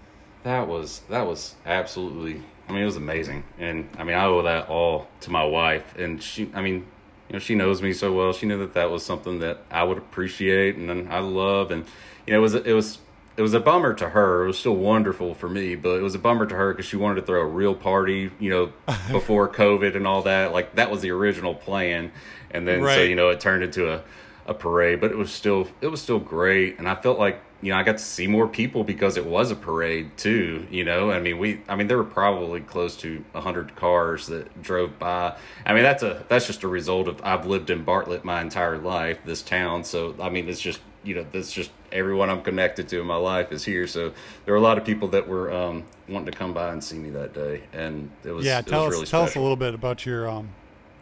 [0.42, 2.42] That was that was absolutely.
[2.68, 5.96] I mean, it was amazing, and I mean, I owe that all to my wife,
[5.96, 6.50] and she.
[6.54, 6.86] I mean,
[7.30, 8.32] you know, she knows me so well.
[8.32, 11.84] She knew that that was something that I would appreciate and I love, and
[12.26, 12.98] you know, it was it was
[13.36, 14.42] it was a bummer to her.
[14.42, 16.96] It was still wonderful for me, but it was a bummer to her because she
[16.96, 18.72] wanted to throw a real party, you know,
[19.12, 20.52] before COVID and all that.
[20.52, 22.10] Like that was the original plan,
[22.50, 22.96] and then right.
[22.96, 24.02] so you know it turned into a
[24.46, 25.00] a parade.
[25.00, 27.82] But it was still it was still great, and I felt like you know, I
[27.82, 30.66] got to see more people because it was a parade too.
[30.70, 34.62] You know, I mean, we, I mean, there were probably close to hundred cars that
[34.62, 35.36] drove by.
[35.66, 38.78] I mean, that's a that's just a result of I've lived in Bartlett my entire
[38.78, 39.84] life, this town.
[39.84, 43.16] So I mean, it's just you know, that's just everyone I'm connected to in my
[43.16, 43.86] life is here.
[43.86, 44.12] So
[44.44, 46.98] there were a lot of people that were um, wanting to come by and see
[46.98, 48.60] me that day, and it was yeah.
[48.60, 49.30] It tell was us really tell special.
[49.30, 50.50] us a little bit about your um,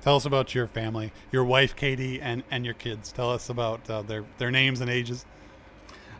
[0.00, 3.12] tell us about your family, your wife Katie, and and your kids.
[3.12, 5.24] Tell us about uh, their their names and ages.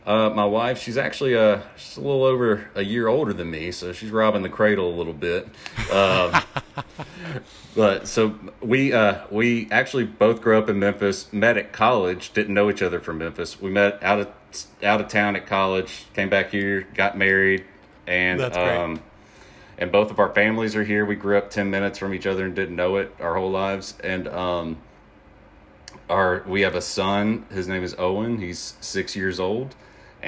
[0.09, 3.71] Uh, my wife, she's actually uh, she's a little over a year older than me,
[3.71, 5.47] so she's robbing the cradle a little bit.
[5.93, 6.41] Uh,
[7.77, 12.55] but so we uh, we actually both grew up in Memphis, met at college, didn't
[12.55, 13.61] know each other from Memphis.
[13.61, 14.29] We met out of
[14.83, 17.67] out of town at college, came back here, got married,
[18.07, 19.03] and um,
[19.77, 21.05] and both of our families are here.
[21.05, 23.93] We grew up ten minutes from each other and didn't know it our whole lives,
[24.03, 24.79] and um,
[26.09, 27.45] our we have a son.
[27.51, 28.39] His name is Owen.
[28.39, 29.75] He's six years old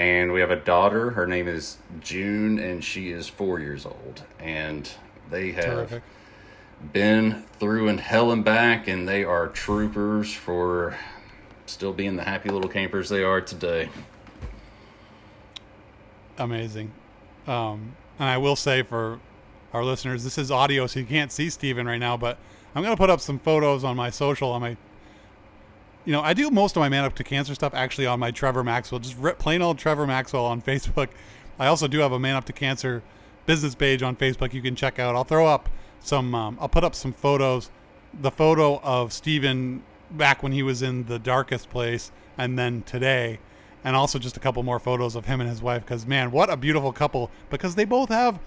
[0.01, 1.11] and we have a daughter.
[1.11, 4.23] Her name is June, and she is four years old.
[4.39, 4.91] And
[5.31, 6.03] they have Terrific.
[6.95, 10.97] been through and hell and back, and they are troopers for
[11.67, 13.91] still being the happy little campers they are today.
[16.39, 16.93] Amazing.
[17.47, 19.21] Um, and I will say for
[19.75, 22.39] our listeners, this is audio, so you can't see Steven right now, but
[22.75, 24.79] I'm going to put up some photos on my social, on my.
[26.05, 28.31] You know, I do most of my man up to cancer stuff actually on my
[28.31, 31.09] Trevor Maxwell, just rip, plain old Trevor Maxwell on Facebook.
[31.59, 33.03] I also do have a man up to cancer
[33.47, 35.15] business page on Facebook you can check out.
[35.15, 35.69] I'll throw up
[36.01, 37.71] some, um, I'll put up some photos.
[38.19, 43.39] The photo of Steven back when he was in the darkest place and then today
[43.85, 46.51] and also just a couple more photos of him and his wife because man what
[46.51, 48.41] a beautiful couple because they both have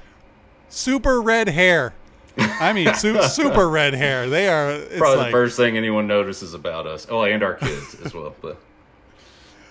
[0.68, 1.94] super red hair
[2.38, 6.08] i mean su- super red hair they are it's Probably like, the first thing anyone
[6.08, 7.06] notices about us.
[7.10, 8.36] Oh, and our kids as well.
[8.42, 8.58] But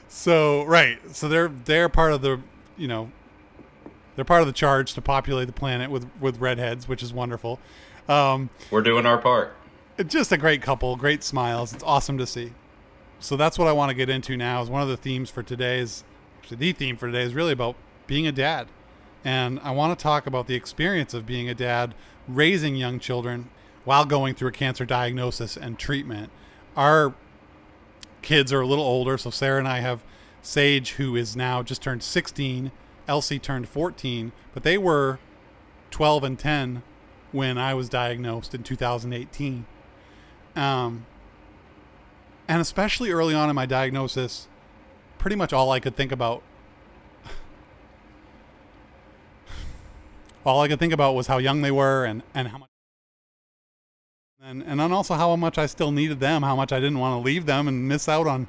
[0.08, 2.40] so right so they're they're part of the
[2.76, 3.10] you know
[4.14, 7.58] they're part of the charge to populate the planet with with redheads which is wonderful
[8.08, 9.54] um we're doing our part.
[9.96, 11.72] it's just a great couple, great smiles.
[11.72, 12.52] It's awesome to see.
[13.20, 14.60] So that's what I want to get into now.
[14.62, 16.02] Is one of the themes for today's,
[16.40, 17.76] actually the theme for today is really about
[18.08, 18.66] being a dad,
[19.24, 21.94] and I want to talk about the experience of being a dad,
[22.28, 23.50] raising young children
[23.84, 26.30] while going through a cancer diagnosis and treatment.
[26.76, 27.14] Our
[28.22, 30.02] kids are a little older, so Sarah and I have
[30.40, 32.72] Sage, who is now just turned 16.
[33.08, 35.18] Elsie turned 14, but they were
[35.90, 36.82] 12 and 10
[37.32, 39.66] when I was diagnosed in 2018.
[40.54, 41.06] Um,
[42.48, 44.48] and especially early on in my diagnosis,
[45.18, 46.42] pretty much all I could think about,
[50.44, 52.68] all I could think about was how young they were and, and how much,
[54.42, 57.20] and, and then also how much I still needed them, how much I didn't want
[57.20, 58.48] to leave them and miss out on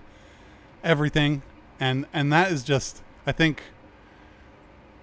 [0.84, 1.44] everything.
[1.80, 3.62] And, and that is just, I think,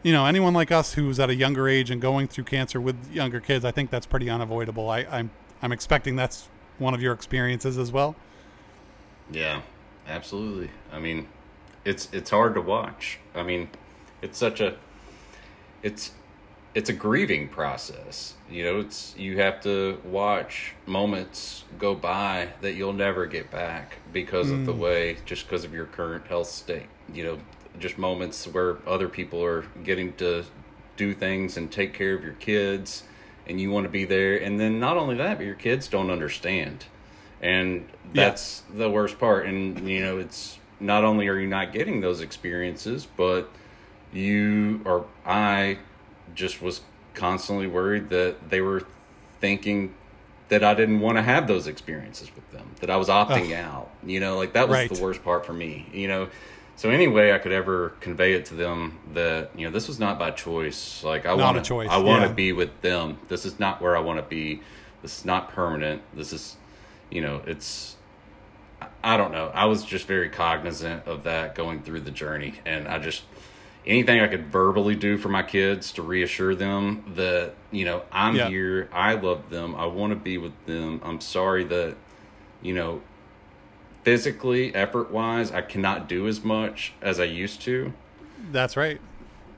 [0.02, 3.12] you know, anyone like us who's at a younger age and going through cancer with
[3.12, 4.88] younger kids, I think that's pretty unavoidable.
[4.88, 5.30] I, I'm,
[5.62, 6.48] I'm expecting that's
[6.78, 8.16] one of your experiences as well.
[9.30, 9.60] Yeah,
[10.08, 10.70] absolutely.
[10.90, 11.28] I mean,
[11.84, 13.18] it's it's hard to watch.
[13.34, 13.68] I mean,
[14.22, 14.76] it's such a
[15.82, 16.12] it's
[16.74, 18.34] it's a grieving process.
[18.50, 23.98] You know, it's you have to watch moments go by that you'll never get back
[24.12, 24.80] because of the hmm.
[24.80, 26.86] way just because of your current health state.
[27.12, 27.38] You know,
[27.78, 30.44] just moments where other people are getting to
[30.96, 33.04] do things and take care of your kids
[33.46, 34.36] and you want to be there.
[34.36, 36.84] And then not only that but your kids don't understand.
[37.42, 39.46] And that's the worst part.
[39.46, 43.50] And you know it's not only are you not getting those experiences but
[44.12, 45.78] you or i
[46.34, 46.82] just was
[47.14, 48.84] constantly worried that they were
[49.40, 49.94] thinking
[50.48, 53.90] that i didn't want to have those experiences with them that i was opting out
[54.04, 54.90] you know like that was Right.
[54.90, 56.28] the worst part for me you know
[56.76, 59.98] so any way i could ever convey it to them that you know this was
[59.98, 62.34] not by choice like i want choice, i want to yeah.
[62.34, 64.60] be with them this is not where i want to be
[65.02, 66.56] this is not permanent this is
[67.10, 67.96] you know it's
[69.02, 69.50] I don't know.
[69.54, 73.22] I was just very cognizant of that going through the journey, and I just
[73.86, 78.36] anything I could verbally do for my kids to reassure them that you know I'm
[78.36, 78.48] Yeah.
[78.48, 81.00] here, I love them, I want to be with them.
[81.04, 81.96] I'm sorry that
[82.62, 83.00] you know
[84.04, 87.92] physically, effort wise, I cannot do as much as I used to
[88.50, 89.00] That's right.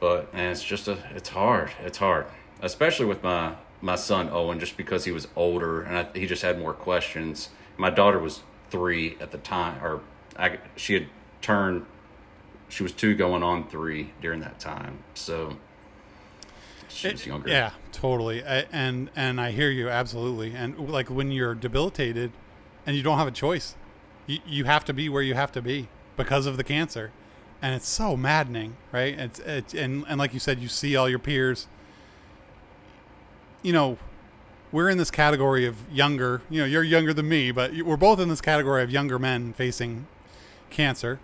[0.01, 2.27] but and it's just a it's hard it's hard
[2.61, 6.43] especially with my my son owen just because he was older and I, he just
[6.43, 10.01] had more questions my daughter was three at the time or
[10.37, 11.07] I, she had
[11.41, 11.87] turned
[12.73, 15.57] she was two going on three during that time so
[16.93, 18.45] she was younger Yeah, totally.
[18.45, 20.55] I, and and I hear you absolutely.
[20.55, 22.33] And like when you're debilitated,
[22.87, 23.77] and you don't have a choice,
[24.27, 27.11] you you have to be where you have to be because of the cancer,
[27.61, 29.19] and it's so maddening, right?
[29.19, 31.67] It's it's and and like you said, you see all your peers.
[33.63, 33.99] You know,
[34.71, 36.43] we're in this category of younger.
[36.51, 39.53] You know, you're younger than me, but we're both in this category of younger men
[39.53, 40.07] facing
[40.71, 41.21] cancer,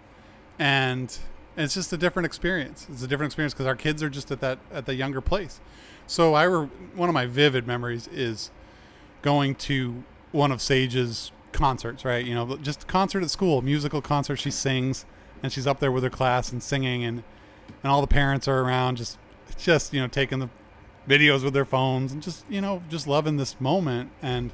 [0.59, 1.19] and
[1.64, 2.87] it's just a different experience.
[2.90, 5.61] It's a different experience because our kids are just at that at the younger place.
[6.07, 8.51] So I re- one of my vivid memories is
[9.23, 12.25] going to one of Sage's concerts, right?
[12.25, 14.37] You know, just concert at school, musical concert.
[14.37, 15.05] She sings
[15.42, 17.23] and she's up there with her class and singing, and
[17.83, 19.18] and all the parents are around, just
[19.57, 20.49] just you know taking the
[21.09, 24.11] videos with their phones and just you know just loving this moment.
[24.23, 24.53] And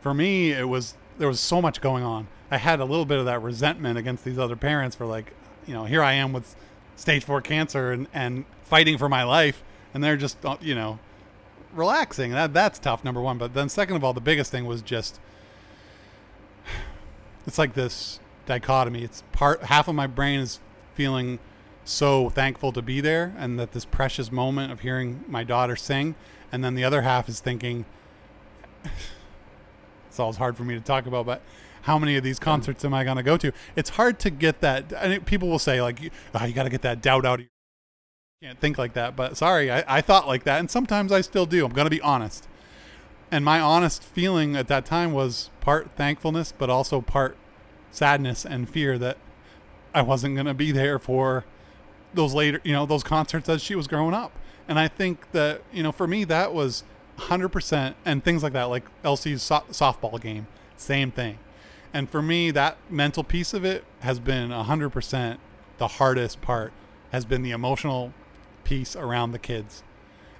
[0.00, 2.28] for me, it was there was so much going on.
[2.50, 5.32] I had a little bit of that resentment against these other parents for like,
[5.66, 6.56] you know, here I am with
[6.96, 10.98] stage four cancer and and fighting for my life, and they're just uh, you know
[11.72, 12.32] relaxing.
[12.32, 13.04] That that's tough.
[13.04, 15.20] Number one, but then second of all, the biggest thing was just
[17.46, 19.02] it's like this dichotomy.
[19.02, 20.60] It's part half of my brain is
[20.94, 21.38] feeling
[21.84, 26.14] so thankful to be there and that this precious moment of hearing my daughter sing,
[26.50, 27.84] and then the other half is thinking
[30.08, 31.42] it's always hard for me to talk about, but
[31.84, 33.52] how many of these concerts am I going to go to?
[33.76, 34.92] It's hard to get that.
[34.98, 36.00] I mean, people will say like,
[36.34, 37.50] oh, you got to get that doubt out of your
[38.44, 39.16] can't think like that.
[39.16, 41.64] But sorry, I, I thought like that, and sometimes I still do.
[41.64, 42.46] I'm going to be honest.
[43.30, 47.38] And my honest feeling at that time was part thankfulness, but also part
[47.90, 49.16] sadness and fear that
[49.94, 51.46] I wasn't going to be there for
[52.12, 54.32] those later, you know, those concerts as she was growing up.
[54.68, 56.84] And I think that, you know, for me, that was
[57.18, 61.38] 100% and things like that, like Elsie's so- softball game, same thing.
[61.94, 65.38] And for me, that mental piece of it has been 100%
[65.78, 66.72] the hardest part,
[67.12, 68.12] has been the emotional
[68.64, 69.84] piece around the kids.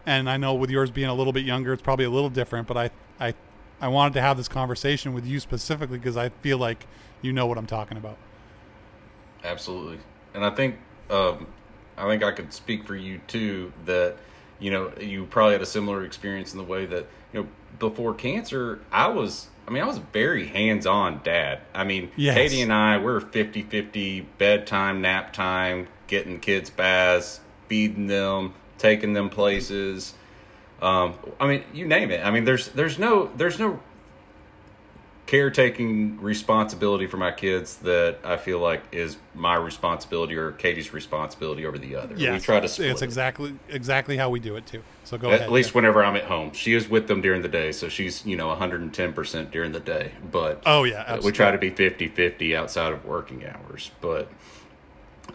[0.05, 2.67] And I know with yours being a little bit younger, it's probably a little different,
[2.67, 2.91] but I,
[3.21, 3.35] I,
[3.81, 6.87] I wanted to have this conversation with you specifically because I feel like
[7.23, 8.19] you know what I'm talking about.
[9.43, 9.99] Absolutely,
[10.35, 10.77] and I think
[11.11, 11.47] um,
[11.97, 13.73] I think I could speak for you too.
[13.85, 14.17] That
[14.59, 18.15] you know you probably had a similar experience in the way that you know before
[18.15, 19.49] cancer, I was.
[19.67, 21.61] I mean, I was a very hands-on dad.
[21.75, 22.35] I mean, Yes.
[22.37, 29.31] Katie and I, we're 50-50 bedtime, nap time, getting kids baths, feeding them, taking them
[29.31, 30.15] places.
[30.83, 32.25] Um, I mean, you name it.
[32.25, 33.81] I mean, there's there's no there's no
[35.27, 41.65] caretaking responsibility for my kids that I feel like is my responsibility or Katie's responsibility
[41.65, 42.15] over the other.
[42.17, 42.91] Yeah, we try to split.
[42.91, 44.83] It's exactly exactly how we do it too.
[45.05, 45.41] So go ahead.
[45.41, 45.53] At ahead.
[45.53, 45.77] least yeah.
[45.77, 48.49] whenever I'm at home, she is with them during the day, so she's you know
[48.49, 50.13] 110 percent during the day.
[50.31, 51.31] But Oh yeah, uh, absolutely.
[51.31, 53.91] we try to be 50-50 outside of working hours.
[54.03, 54.29] But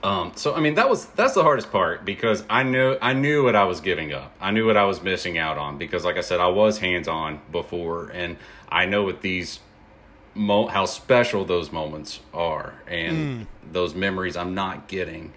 [0.03, 3.43] um, so I mean that was that's the hardest part because I knew I knew
[3.43, 4.33] what I was giving up.
[4.39, 7.07] I knew what I was missing out on because, like I said, I was hands
[7.07, 8.37] on before, and
[8.69, 9.59] I know what these
[10.35, 15.33] mo- how special those moments are and those memories I'm not getting,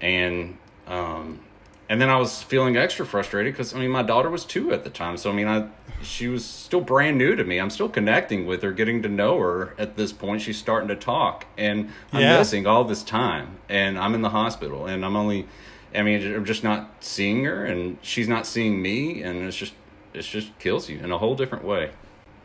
[0.00, 1.40] and um,
[1.88, 4.84] and then I was feeling extra frustrated because I mean my daughter was two at
[4.84, 5.68] the time, so I mean I
[6.02, 7.58] she was still brand new to me.
[7.58, 10.42] I'm still connecting with her, getting to know her at this point.
[10.42, 12.38] She's starting to talk, and I'm Yeah.
[12.38, 15.46] missing all this time, and I'm in the hospital, and I'm only.
[15.94, 19.72] I mean, I'm just not seeing her, and she's not seeing me, and it's just,
[20.12, 21.90] it just kills you in a whole different way.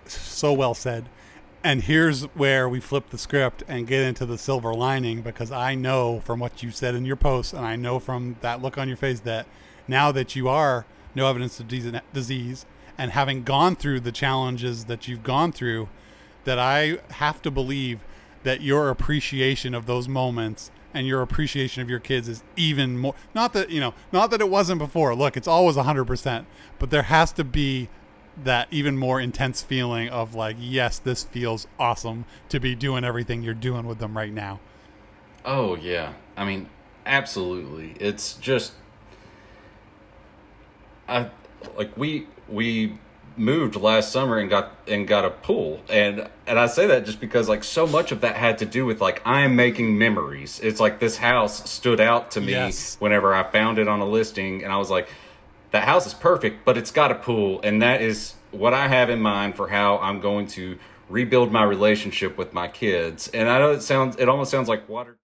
[0.05, 1.09] so well said.
[1.63, 5.75] And here's where we flip the script and get into the silver lining because I
[5.75, 8.87] know from what you said in your post, and I know from that look on
[8.87, 9.45] your face that
[9.87, 12.65] now that you are no evidence of disease
[12.97, 15.87] and having gone through the challenges that you've gone through,
[16.45, 17.99] that I have to believe
[18.41, 23.15] that your appreciation of those moments and your appreciation of your kids is even more
[23.33, 25.15] not that you know not that it wasn't before.
[25.15, 26.45] Look it's always 100%
[26.79, 27.87] but there has to be
[28.43, 33.41] that even more intense feeling of like yes this feels awesome to be doing everything
[33.43, 34.59] you're doing with them right now
[35.43, 36.13] Oh yeah.
[36.37, 36.69] I mean,
[37.05, 37.95] absolutely.
[37.99, 38.73] It's just
[41.07, 41.29] I
[41.75, 42.97] like we we
[43.37, 47.19] moved last summer and got and got a pool and and I say that just
[47.19, 50.59] because like so much of that had to do with like I'm making memories.
[50.61, 52.97] It's like this house stood out to me Yes.
[52.99, 55.07] whenever I found it on a listing and I was like
[55.71, 59.09] that house is perfect but it's got a pool and that is what I have
[59.09, 60.77] in mind for how I'm going to
[61.09, 63.27] rebuild my relationship with my kids.
[63.29, 65.17] And I know it sounds it almost sounds like water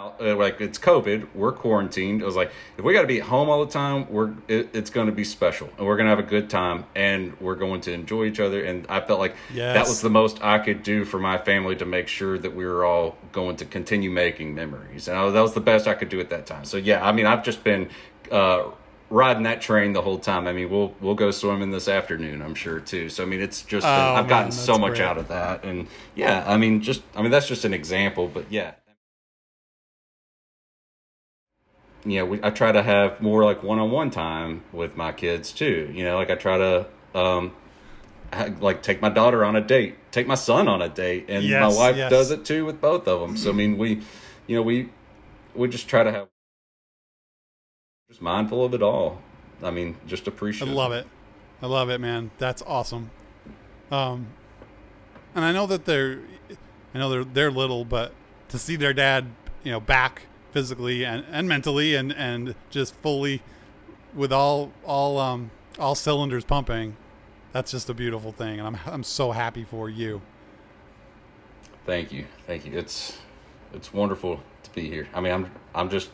[0.00, 2.22] how uh, like it's COVID, we're quarantined.
[2.22, 4.70] It was like if we got to be at home all the time, we're it,
[4.72, 7.54] it's going to be special, and we're going to have a good time, and we're
[7.54, 8.64] going to enjoy each other.
[8.64, 9.34] And I felt like
[9.74, 12.64] that was the most I could do for my family to make sure that we
[12.64, 16.08] were all going to continue making memories, and I, that was the best I could
[16.08, 16.64] do at that time.
[16.64, 17.90] So yeah, I mean, I've just been.
[18.30, 18.70] Uh,
[19.12, 22.54] riding that train the whole time i mean we'll we'll go swimming this afternoon i'm
[22.54, 25.00] sure too so i mean it's just Oh, i've gotten so much great.
[25.00, 28.44] out of that and yeah i mean just i mean that's just an example but
[28.52, 28.74] yeah
[32.04, 35.90] you know, we, I try to have more like one-on-one time with my kids too.
[35.94, 37.52] You know, like I try to um,
[38.32, 41.44] ha- like take my daughter on a date, take my son on a date, and
[41.44, 42.10] Yes, my wife yes.
[42.10, 43.36] does it too with both of them.
[43.36, 44.02] So I mean, we,
[44.46, 44.90] you know, we
[45.54, 46.28] we just try to have
[48.08, 49.20] just mindful of it all.
[49.62, 50.68] I mean, just appreciate.
[50.68, 51.06] I love it.
[51.62, 52.30] I love it, man.
[52.38, 53.10] That's awesome.
[53.90, 54.28] Um,
[55.34, 56.20] and I know that they're,
[56.94, 58.12] I know they're they're little, but
[58.48, 59.26] to see their dad,
[59.62, 60.22] you know, back
[60.52, 63.42] physically and, and mentally and and just fully
[64.14, 66.96] with all all um all cylinders pumping,
[67.52, 70.20] that's just a beautiful thing, and I'm I'm so happy for you.
[71.86, 72.78] Thank you, thank you.
[72.78, 73.18] It's
[73.72, 75.08] it's wonderful to be here.
[75.14, 76.10] I mean, I'm I'm just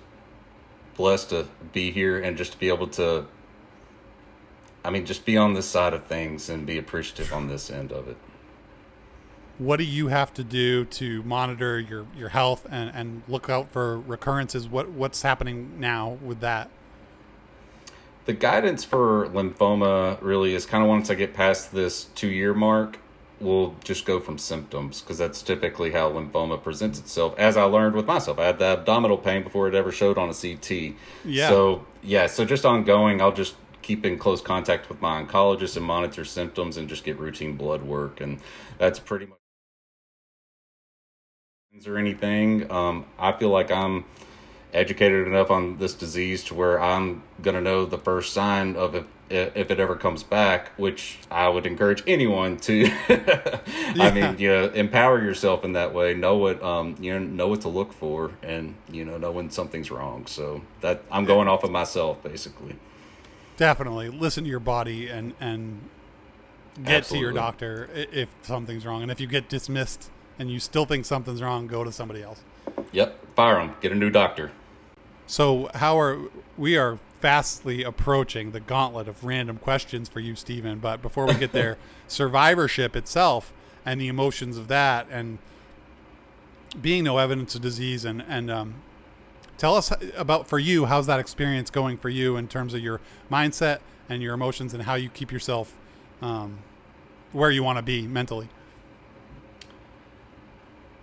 [0.97, 3.27] blessed to be here and just to be able to.
[4.85, 7.91] I mean, just be on this side of things and be appreciative on this end
[7.91, 8.17] of it.
[9.59, 13.71] What do you have to do to monitor your your health and and look out
[13.71, 14.69] for recurrences?
[14.69, 16.71] What what's happening now with that?
[18.27, 22.53] The guidance for lymphoma really is kind of once I get past this two year
[22.55, 22.99] mark,
[23.41, 27.35] we'll just go from symptoms because that's typically how lymphoma presents itself.
[27.39, 30.29] As I learned with myself, I had the abdominal pain before it ever showed on
[30.29, 30.97] a CT.
[31.25, 31.49] Yeah.
[31.49, 35.87] So, yeah, so just ongoing, I'll just keep in close contact with my oncologist and
[35.87, 38.21] monitor symptoms and just get routine blood work.
[38.21, 38.41] And
[38.79, 39.39] that's pretty much
[41.85, 42.71] or anything.
[42.71, 44.05] Um, I feel like I'm
[44.73, 49.05] educated enough on this disease to where I'm gonna know the first sign of if
[49.29, 52.89] if it ever comes back, which I would encourage anyone to.
[53.09, 56.15] I mean, you know, empower yourself in that way.
[56.15, 59.51] Know what um you know know what to look for, and you know know when
[59.51, 60.27] something's wrong.
[60.27, 62.77] So that I'm going off of myself basically.
[63.57, 65.81] Definitely listen to your body and and
[66.85, 69.03] get to your doctor if something's wrong.
[69.03, 72.41] And if you get dismissed and you still think something's wrong, go to somebody else.
[72.93, 73.75] Yep, fire them.
[73.81, 74.51] Get a new doctor.
[75.27, 76.19] So how are
[76.57, 80.79] we are fastly approaching the gauntlet of random questions for you, Stephen.
[80.79, 81.79] But before we get there,
[82.09, 83.53] survivorship itself
[83.85, 85.39] and the emotions of that, and
[86.81, 88.75] being no evidence of disease, and and um,
[89.59, 93.01] tell us about for you how's that experience going for you in terms of your
[93.31, 93.79] mindset
[94.09, 95.75] and your emotions and how you keep yourself
[96.23, 96.59] um,
[97.33, 98.49] where you want to be mentally.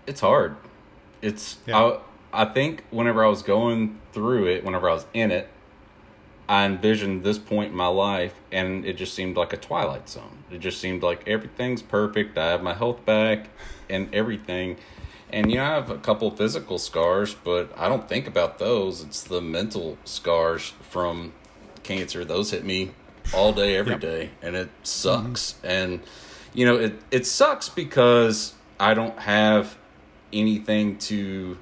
[0.07, 0.55] It's hard.
[1.21, 1.97] It's Yeah.
[2.33, 5.49] I I think whenever I was going through it, whenever I was in it,
[6.49, 10.43] I envisioned this point in my life and it just seemed like a twilight zone.
[10.51, 12.37] It just seemed like everything's perfect.
[12.37, 13.49] I have my health back
[13.89, 14.77] and everything.
[15.31, 19.01] And you know, I have a couple physical scars, but I don't think about those.
[19.03, 21.33] It's the mental scars from
[21.83, 22.25] cancer.
[22.25, 22.91] Those hit me
[23.33, 24.01] all day, every Yep.
[24.01, 25.53] day, and it sucks.
[25.53, 25.67] Mm-hmm.
[25.67, 25.99] And
[26.53, 29.77] you know, it it sucks because I don't have
[30.33, 31.57] anything to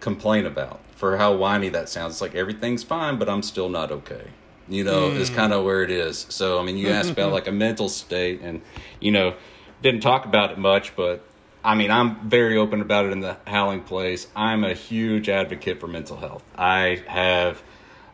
[0.00, 2.14] complain about for how whiny that sounds.
[2.14, 4.28] It's like everything's fine, but I'm still not okay.
[4.68, 6.26] You know, is kind of where it is.
[6.28, 8.62] So, I mean, you asked about like a mental state, and
[9.00, 9.34] you know,
[9.82, 11.24] didn't talk about it much, but
[11.64, 14.28] I mean, I'm very open about it in the Howling Place.
[14.34, 16.42] I'm a huge advocate for mental health.
[16.56, 17.62] I have,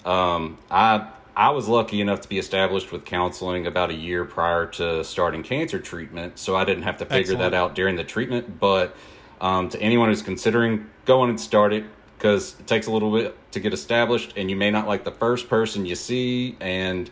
[0.05, 4.65] um, I I was lucky enough to be established with counseling about a year prior
[4.67, 7.41] to starting cancer treatment, so I didn't have to figure Excellent.
[7.41, 8.59] that out during the treatment.
[8.59, 8.97] But
[9.41, 11.85] um, to anyone who's considering going and start it,
[12.17, 15.11] because it takes a little bit to get established, and you may not like the
[15.11, 17.11] first person you see, and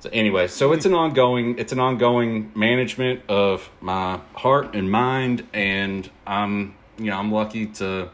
[0.00, 5.46] so anyway, so it's an ongoing it's an ongoing management of my heart and mind,
[5.52, 8.10] and I'm you know I'm lucky to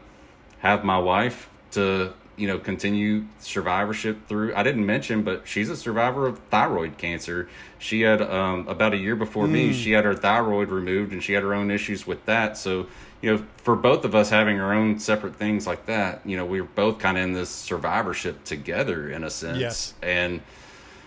[0.59, 4.55] have my wife to you know, continue survivorship through.
[4.55, 7.47] I didn't mention, but she's a survivor of thyroid cancer.
[7.77, 9.71] She had um, about a year before me.
[9.73, 12.57] She had her thyroid removed, and she had her own issues with that.
[12.57, 12.87] So,
[13.23, 16.45] you know, for both of us having our own separate things like that, you know,
[16.45, 19.59] we were both kind of in this survivorship together in a sense.
[19.59, 19.93] Yes.
[20.01, 20.41] And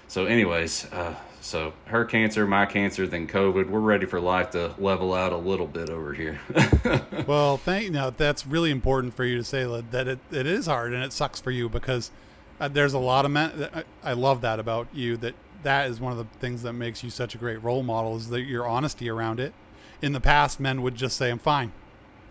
[0.08, 3.68] so, anyways, uh, so her cancer, my cancer, then COVID.
[3.68, 6.40] We're ready for life to level out a little bit over here.
[7.26, 7.90] Well, thank you.
[7.90, 11.12] now that's really important for you to say that it, it is hard and it
[11.12, 12.12] sucks for you because
[12.60, 13.68] uh, there's a lot of men.
[13.74, 15.16] I, I love that about you.
[15.16, 18.16] That that is one of the things that makes you such a great role model
[18.16, 19.52] is that your honesty around it.
[20.00, 21.72] In the past, men would just say, "I'm fine,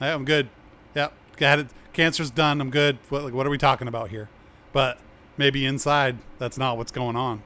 [0.02, 0.50] I'm good,
[0.93, 1.68] yep, got it.
[1.93, 2.60] Cancer's done.
[2.60, 2.98] I'm good.
[3.10, 4.30] What like what are we talking about here?"
[4.74, 5.00] But
[5.38, 7.43] maybe inside, that's not what's going on.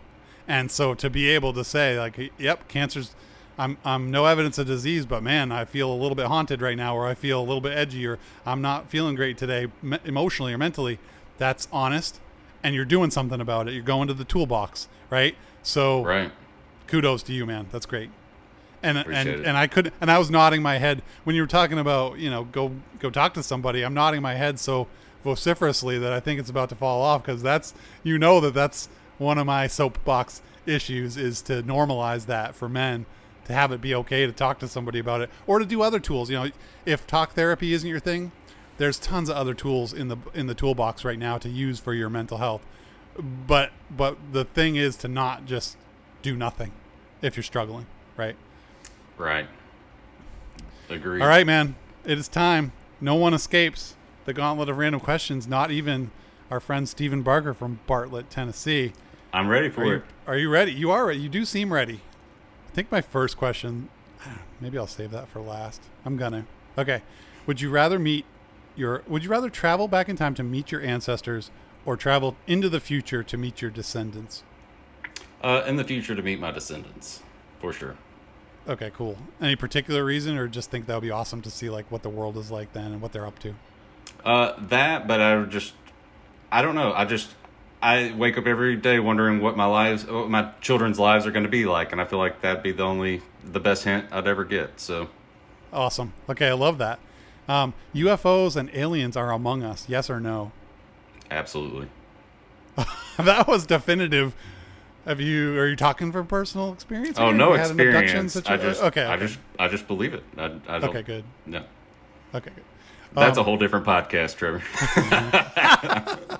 [0.47, 3.15] And so to be able to say like, "Yep, cancer's."
[3.59, 6.77] I'm I'm no evidence of disease, but man, I feel a little bit haunted right
[6.77, 9.99] now, or I feel a little bit edgy, or I'm not feeling great today, me-
[10.05, 10.97] emotionally or mentally.
[11.37, 12.21] That's honest,
[12.63, 13.73] and you're doing something about it.
[13.73, 15.35] You're going to the toolbox, right?
[15.61, 16.31] So right.
[16.87, 17.67] kudos to you, man.
[17.69, 18.09] That's great.
[18.81, 19.47] And Appreciate and it.
[19.47, 22.29] and I could and I was nodding my head when you were talking about you
[22.29, 23.83] know go go talk to somebody.
[23.83, 24.87] I'm nodding my head so
[25.23, 27.73] vociferously that I think it's about to fall off because that's
[28.03, 33.05] you know that that's one of my soapbox issues is to normalize that for men
[33.45, 35.99] to have it be okay to talk to somebody about it or to do other
[35.99, 36.29] tools.
[36.29, 36.51] You know,
[36.85, 38.31] if talk therapy isn't your thing,
[38.77, 41.93] there's tons of other tools in the in the toolbox right now to use for
[41.93, 42.65] your mental health.
[43.17, 45.77] But but the thing is to not just
[46.21, 46.71] do nothing
[47.21, 48.35] if you're struggling, right?
[49.19, 49.47] Right.
[50.89, 51.21] Agreed.
[51.21, 51.75] All right, man.
[52.05, 52.71] It is time.
[52.99, 53.95] No one escapes
[54.25, 56.09] the gauntlet of random questions, not even
[56.49, 58.93] our friend Stephen Barker from Bartlett, Tennessee.
[59.31, 60.03] I'm ready for Are you, it.
[60.25, 60.71] are you ready?
[60.71, 61.19] You are ready.
[61.19, 62.01] You do seem ready.
[62.67, 63.89] I think my first question,
[64.61, 65.81] maybe I'll save that for last.
[66.05, 66.45] I'm gonna.
[66.77, 67.01] Okay.
[67.45, 68.25] Would you rather meet
[68.75, 69.03] your?
[69.07, 71.51] Would you rather travel back in time to meet your ancestors,
[71.85, 74.43] or travel into the future to meet your descendants?
[75.43, 77.21] Uh, in the future, to meet my descendants,
[77.59, 77.95] for sure.
[78.67, 79.17] Okay, cool.
[79.41, 82.09] Any particular reason, or just think that would be awesome to see like what the
[82.09, 83.55] world is like then and what they're up to?
[84.23, 85.73] Uh, that, but I just,
[86.51, 86.93] I don't know.
[86.93, 87.29] I just,
[87.81, 91.45] I wake up every day wondering what my lives, what my children's lives are going
[91.45, 94.27] to be like, and I feel like that'd be the only, the best hint I'd
[94.27, 94.79] ever get.
[94.79, 95.09] So,
[95.71, 96.13] Awesome.
[96.27, 96.99] Okay, I love that.
[97.47, 99.85] Um, UFOs and aliens are among us.
[99.87, 100.51] Yes or no?
[101.31, 101.87] absolutely.
[103.17, 104.35] that was definitive.
[105.05, 105.57] Have you?
[105.59, 107.17] Are you talking from personal experience?
[107.19, 108.35] Oh no Have you had an abduction experience.
[108.35, 110.23] I situ- just, okay, I just, I just believe it.
[110.37, 110.83] I, I don't.
[110.89, 111.23] okay, good.
[111.45, 111.63] No,
[112.35, 112.63] Okay, good.
[113.13, 114.61] that's Um, a whole different podcast, Trevor.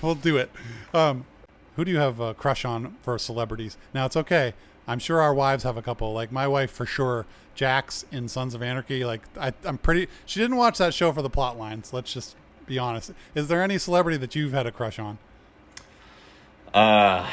[0.00, 0.50] We'll do it.
[0.94, 1.26] Um,
[1.76, 3.76] who do you have a crush on for celebrities?
[3.92, 4.54] Now it's okay.
[4.86, 6.12] I'm sure our wives have a couple.
[6.12, 7.26] Like my wife for sure.
[7.54, 9.04] Jax in Sons of Anarchy.
[9.04, 10.08] Like I, I'm pretty.
[10.24, 11.92] She didn't watch that show for the plot lines.
[11.92, 13.12] Let's just be honest.
[13.34, 15.18] Is there any celebrity that you've had a crush on?
[16.72, 17.28] Uh,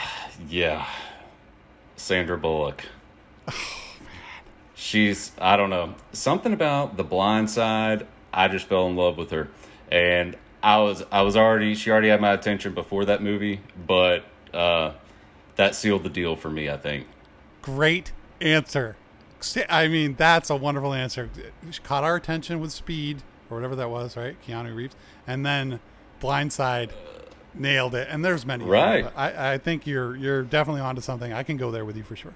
[0.50, 0.86] yeah.
[1.96, 2.86] Sandra Bullock.
[4.76, 8.08] She's, I don't know, something about the blind side.
[8.34, 9.50] I just fell in love with her.
[9.92, 14.24] And I was, I was already, she already had my attention before that movie, but,
[14.54, 14.94] uh,
[15.56, 17.08] that sealed the deal for me, I think.
[17.62, 18.96] Great answer.
[19.70, 21.30] I mean, that's a wonderful answer.
[21.70, 24.38] She caught our attention with Speed or whatever that was, right?
[24.46, 24.96] Keanu Reeves,
[25.28, 25.80] and then
[26.22, 26.92] Blindside
[27.54, 28.08] nailed it.
[28.10, 28.66] And there's many.
[28.66, 29.06] Right.
[29.16, 31.34] I, I think you're you're definitely onto something.
[31.34, 32.34] I can go there with you for sure.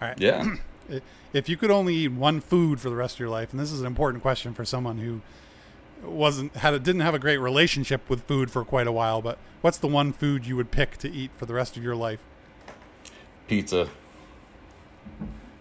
[0.00, 0.20] All right.
[0.20, 0.56] Yeah.
[1.32, 3.72] If you could only eat one food for the rest of your life, and this
[3.72, 5.22] is an important question for someone who
[6.04, 9.38] wasn't had a, didn't have a great relationship with food for quite a while, but
[9.62, 12.20] what's the one food you would pick to eat for the rest of your life?
[13.46, 13.88] Pizza.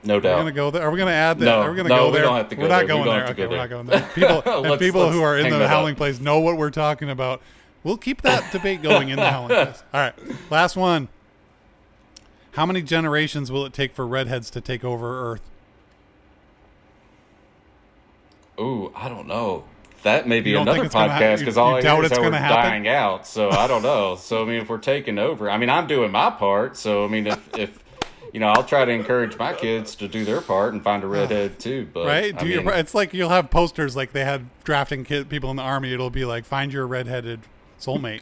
[0.03, 0.37] No We're doubt.
[0.39, 0.81] gonna go there.
[0.81, 1.45] Are we gonna add that?
[1.45, 2.21] No, are we gonna no, go we there?
[2.23, 2.81] don't have to go we're not there.
[2.83, 3.29] We going don't there.
[3.29, 4.09] Okay, we're not going there.
[4.15, 7.41] People and people who are in the howling place know what we're talking about.
[7.83, 9.83] We'll keep that debate going in the place.
[9.93, 10.13] All right,
[10.51, 11.07] last one.
[12.51, 15.41] How many generations will it take for redheads to take over Earth?
[18.59, 19.63] Ooh, I don't know.
[20.03, 21.99] That may be You don't think another it's gonna ha- podcast because all I hear
[22.03, 22.57] is it's how we're happen?
[22.71, 23.27] dying out.
[23.27, 24.15] So I don't know.
[24.15, 26.75] So I mean, if we're taking over, I mean, I'm doing my part.
[26.75, 27.83] So I mean, if if
[28.33, 31.07] you know, I'll try to encourage my kids to do their part and find a
[31.07, 31.87] redhead too.
[31.93, 32.33] But Right?
[32.35, 35.55] I Do your, it's like you'll have posters like they had drafting kid, people in
[35.57, 35.93] the army.
[35.93, 37.41] It'll be like find your redheaded
[37.81, 38.21] soulmate.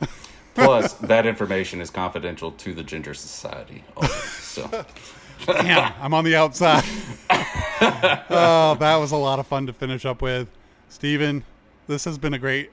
[0.54, 3.84] plus that information is confidential to the Ginger Society.
[3.96, 4.84] Only, so
[5.46, 6.84] Damn, I'm on the outside.
[7.30, 10.48] oh, that was a lot of fun to finish up with.
[10.88, 11.44] Steven,
[11.88, 12.70] this has been a great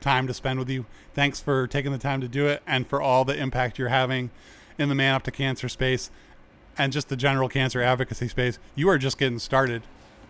[0.00, 0.86] time to spend with you.
[1.14, 4.30] Thanks for taking the time to do it and for all the impact you're having
[4.78, 6.10] in the Man Up to Cancer space
[6.76, 8.58] and just the general cancer advocacy space.
[8.74, 9.82] You are just getting started.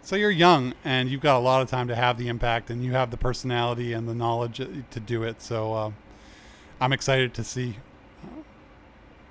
[0.03, 2.85] So you're young and you've got a lot of time to have the impact, and
[2.85, 5.43] you have the personality and the knowledge to do it.
[5.43, 5.91] So uh,
[6.81, 7.77] I'm excited to see.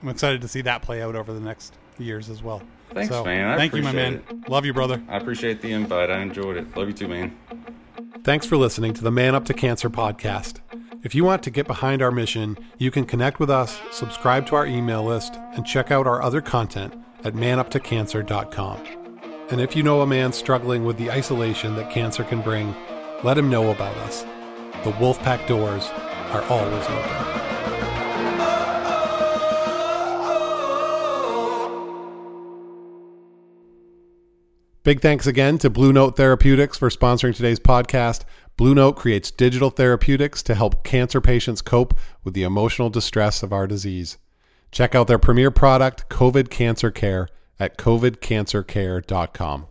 [0.02, 2.62] I'm excited to see that play out over the next years as well.
[2.92, 3.48] Thanks, so, man.
[3.50, 4.16] I thank you, my man.
[4.16, 5.02] appreciate Love you, brother.
[5.08, 6.10] I appreciate the invite.
[6.10, 6.76] I enjoyed it.
[6.76, 7.38] Love you too, man.
[8.24, 10.60] Thanks for listening to the Man Up to Cancer podcast.
[11.04, 14.56] If you want to get behind our mission, you can connect with us, subscribe to
[14.56, 16.94] our email list, and check out our other content
[17.24, 18.99] at manuptocancer.com.
[19.52, 22.76] And if you know a man struggling with the isolation that cancer can bring,
[23.24, 24.22] let him know about us.
[24.84, 25.88] The Wolfpack doors
[26.32, 27.50] are always open.
[34.84, 38.26] Big thanks again to Blue Note Therapeutics for sponsoring today's podcast.
[38.56, 43.52] Blue Note creates digital therapeutics to help cancer patients cope with the emotional distress of
[43.52, 44.20] our disease.
[44.72, 47.28] Check out their premier product, COVID Cancer Care,
[47.60, 49.69] at covidcancercare.com.